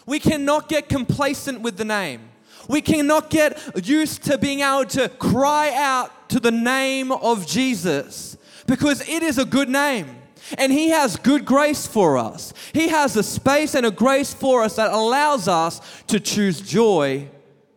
We 0.06 0.18
cannot 0.18 0.68
get 0.68 0.88
complacent 0.88 1.60
with 1.60 1.76
the 1.76 1.84
name. 1.84 2.28
We 2.68 2.80
cannot 2.80 3.30
get 3.30 3.86
used 3.86 4.24
to 4.24 4.38
being 4.38 4.60
able 4.60 4.86
to 4.86 5.08
cry 5.08 5.72
out 5.74 6.28
to 6.30 6.40
the 6.40 6.50
name 6.50 7.12
of 7.12 7.46
Jesus 7.46 8.36
because 8.66 9.08
it 9.08 9.22
is 9.22 9.38
a 9.38 9.44
good 9.44 9.68
name. 9.68 10.16
And 10.58 10.72
He 10.72 10.90
has 10.90 11.16
good 11.16 11.44
grace 11.44 11.86
for 11.86 12.16
us. 12.16 12.52
He 12.72 12.88
has 12.88 13.16
a 13.16 13.22
space 13.22 13.74
and 13.74 13.86
a 13.86 13.90
grace 13.90 14.32
for 14.32 14.62
us 14.62 14.76
that 14.76 14.92
allows 14.92 15.48
us 15.48 15.80
to 16.08 16.20
choose 16.20 16.60
joy 16.60 17.28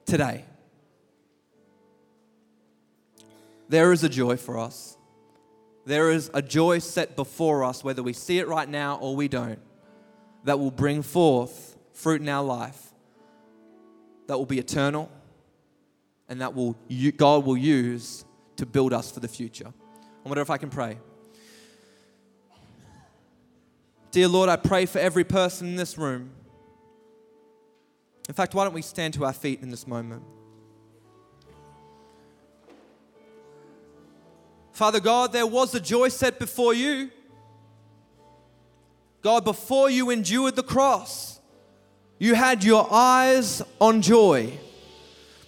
today. 0.06 0.46
There 3.70 3.92
is 3.92 4.04
a 4.04 4.10
joy 4.10 4.38
for 4.38 4.58
us. 4.58 4.98
There 5.86 6.12
is 6.12 6.30
a 6.34 6.42
joy 6.42 6.80
set 6.80 7.16
before 7.16 7.64
us, 7.64 7.84
whether 7.84 8.04
we 8.04 8.14
see 8.14 8.40
it 8.40 8.48
right 8.48 8.68
now 8.68 8.98
or 8.98 9.16
we 9.16 9.28
don't, 9.28 9.60
that 10.44 10.60
will 10.60 10.72
bring 10.72 11.02
forth 11.02 11.78
fruit 11.94 12.22
in 12.22 12.30
our 12.30 12.44
life, 12.44 12.94
that 14.28 14.38
will 14.38 14.46
be 14.46 14.60
eternal, 14.60 15.10
and 16.28 16.42
that 16.42 16.54
will 16.54 16.76
God 17.18 17.46
will 17.46 17.58
use 17.58 18.24
to 18.58 18.66
build 18.66 18.94
us 18.94 19.12
for 19.12 19.20
the 19.20 19.28
future. 19.28 19.68
I 19.68 20.30
wonder 20.30 20.42
if 20.42 20.50
I 20.50 20.58
can 20.58 20.70
pray. 20.70 21.00
Dear 24.12 24.28
Lord, 24.28 24.50
I 24.50 24.56
pray 24.56 24.86
for 24.88 24.98
every 24.98 25.24
person 25.24 25.68
in 25.68 25.76
this 25.76 25.98
room. 25.98 26.32
In 28.28 28.34
fact, 28.34 28.56
why 28.56 28.64
don't 28.64 28.74
we 28.74 28.82
stand 28.82 29.14
to 29.16 29.26
our 29.26 29.34
feet 29.34 29.62
in 29.62 29.70
this 29.70 29.86
moment? 29.86 30.24
Father 34.72 35.00
God, 35.00 35.32
there 35.32 35.46
was 35.46 35.76
a 35.76 35.80
joy 35.80 36.10
set 36.10 36.40
before 36.40 36.74
you. 36.74 37.12
God, 39.22 39.44
before 39.44 39.90
you 39.90 40.10
endured 40.10 40.56
the 40.56 40.64
cross, 40.64 41.40
you 42.18 42.34
had 42.34 42.64
your 42.64 42.88
eyes 42.92 43.62
on 43.80 44.02
joy. 44.02 44.58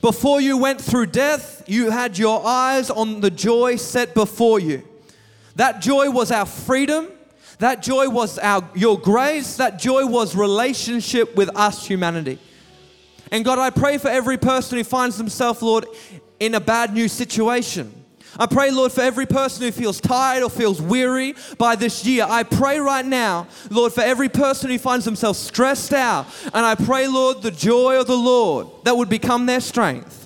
Before 0.02 0.42
you 0.42 0.58
went 0.58 0.82
through 0.82 1.08
death, 1.08 1.64
you 1.68 1.90
had 1.90 2.18
your 2.18 2.46
eyes 2.46 2.90
on 2.90 3.22
the 3.22 3.32
joy 3.32 3.78
set 3.78 4.14
before 4.14 4.60
you. 4.60 4.88
That 5.56 5.82
joy 5.82 6.10
was 6.10 6.32
our 6.32 6.46
freedom. 6.46 7.08
That 7.62 7.84
joy 7.84 8.10
was 8.10 8.40
our, 8.40 8.68
your 8.74 9.00
grace. 9.00 9.58
That 9.58 9.78
joy 9.78 10.08
was 10.08 10.36
relationship 10.36 11.36
with 11.36 11.56
us, 11.56 11.86
humanity. 11.86 12.40
And 13.32 13.46
God, 13.46 13.60
I 13.60 13.70
pray 13.70 14.00
for 14.00 14.08
every 14.08 14.40
person 14.40 14.80
who 14.80 14.84
finds 14.84 15.16
themselves, 15.16 15.62
Lord, 15.62 15.86
in 16.40 16.56
a 16.56 16.60
bad 16.60 16.92
new 16.92 17.08
situation. 17.08 17.94
I 18.40 18.48
pray, 18.48 18.72
Lord, 18.72 18.92
for 18.92 19.02
every 19.02 19.28
person 19.28 19.62
who 19.64 19.72
feels 19.72 20.02
tired 20.02 20.42
or 20.42 20.50
feels 20.50 20.82
weary 20.82 21.36
by 21.60 21.76
this 21.76 22.04
year. 22.04 22.26
I 22.28 22.42
pray 22.42 22.80
right 22.80 23.06
now, 23.06 23.48
Lord, 23.70 23.94
for 23.94 24.02
every 24.02 24.30
person 24.30 24.72
who 24.72 24.80
finds 24.80 25.06
themselves 25.06 25.38
stressed 25.38 25.94
out. 25.94 26.26
And 26.56 26.66
I 26.66 26.74
pray, 26.74 27.08
Lord, 27.08 27.44
the 27.44 27.52
joy 27.52 28.00
of 28.00 28.08
the 28.08 28.18
Lord 28.18 28.70
that 28.86 28.98
would 28.98 29.10
become 29.10 29.46
their 29.46 29.60
strength. 29.60 30.21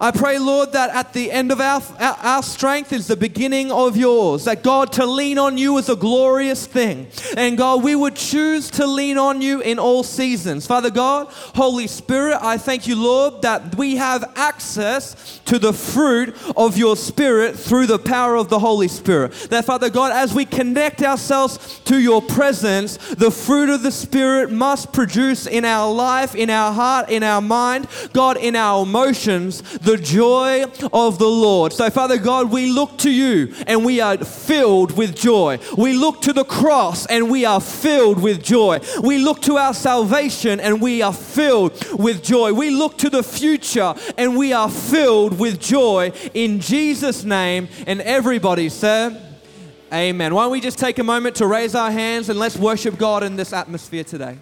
I 0.00 0.10
pray, 0.10 0.38
Lord, 0.38 0.72
that 0.72 0.90
at 0.90 1.12
the 1.12 1.30
end 1.30 1.52
of 1.52 1.60
our, 1.60 1.80
our 2.00 2.42
strength 2.42 2.92
is 2.92 3.06
the 3.06 3.16
beginning 3.16 3.70
of 3.70 3.96
yours. 3.96 4.44
That 4.44 4.64
God, 4.64 4.92
to 4.94 5.06
lean 5.06 5.38
on 5.38 5.56
you 5.56 5.78
is 5.78 5.88
a 5.88 5.94
glorious 5.94 6.66
thing. 6.66 7.06
And 7.36 7.56
God, 7.56 7.84
we 7.84 7.94
would 7.94 8.16
choose 8.16 8.70
to 8.72 8.86
lean 8.86 9.18
on 9.18 9.40
you 9.40 9.60
in 9.60 9.78
all 9.78 10.02
seasons. 10.02 10.66
Father 10.66 10.90
God, 10.90 11.28
Holy 11.30 11.86
Spirit, 11.86 12.38
I 12.42 12.58
thank 12.58 12.88
you, 12.88 12.96
Lord, 12.96 13.42
that 13.42 13.76
we 13.76 13.96
have 13.96 14.32
access 14.34 15.40
to 15.44 15.60
the 15.60 15.72
fruit 15.72 16.34
of 16.56 16.76
your 16.76 16.96
Spirit 16.96 17.56
through 17.56 17.86
the 17.86 17.98
power 17.98 18.34
of 18.34 18.48
the 18.48 18.58
Holy 18.58 18.88
Spirit. 18.88 19.32
That, 19.50 19.64
Father 19.64 19.90
God, 19.90 20.10
as 20.10 20.34
we 20.34 20.44
connect 20.44 21.02
ourselves 21.02 21.80
to 21.84 22.00
your 22.00 22.20
presence, 22.20 22.96
the 23.14 23.30
fruit 23.30 23.68
of 23.68 23.82
the 23.82 23.92
Spirit 23.92 24.50
must 24.50 24.92
produce 24.92 25.46
in 25.46 25.64
our 25.64 25.92
life, 25.92 26.34
in 26.34 26.50
our 26.50 26.72
heart, 26.72 27.10
in 27.10 27.22
our 27.22 27.40
mind, 27.40 27.86
God, 28.12 28.36
in 28.36 28.56
our 28.56 28.82
emotions 28.82 29.62
the 29.84 29.96
joy 29.96 30.64
of 30.92 31.18
the 31.18 31.28
Lord. 31.28 31.72
So, 31.72 31.88
Father 31.90 32.18
God, 32.18 32.50
we 32.50 32.70
look 32.70 32.98
to 32.98 33.10
you 33.10 33.54
and 33.66 33.84
we 33.84 34.00
are 34.00 34.16
filled 34.18 34.96
with 34.96 35.14
joy. 35.14 35.58
We 35.76 35.92
look 35.92 36.22
to 36.22 36.32
the 36.32 36.44
cross 36.44 37.06
and 37.06 37.30
we 37.30 37.44
are 37.44 37.60
filled 37.60 38.20
with 38.20 38.42
joy. 38.42 38.80
We 39.02 39.18
look 39.18 39.42
to 39.42 39.56
our 39.56 39.74
salvation 39.74 40.60
and 40.60 40.80
we 40.80 41.02
are 41.02 41.12
filled 41.12 41.72
with 41.98 42.22
joy. 42.22 42.52
We 42.52 42.70
look 42.70 42.98
to 42.98 43.10
the 43.10 43.22
future 43.22 43.94
and 44.16 44.36
we 44.36 44.52
are 44.52 44.70
filled 44.70 45.38
with 45.38 45.60
joy 45.60 46.12
in 46.32 46.60
Jesus' 46.60 47.24
name. 47.24 47.68
And 47.86 48.00
everybody 48.00 48.68
said, 48.68 49.20
Amen. 49.92 50.34
Why 50.34 50.44
don't 50.44 50.52
we 50.52 50.60
just 50.60 50.78
take 50.78 50.98
a 50.98 51.04
moment 51.04 51.36
to 51.36 51.46
raise 51.46 51.74
our 51.76 51.90
hands 51.90 52.28
and 52.28 52.38
let's 52.38 52.56
worship 52.56 52.98
God 52.98 53.22
in 53.22 53.36
this 53.36 53.52
atmosphere 53.52 54.02
today? 54.02 54.38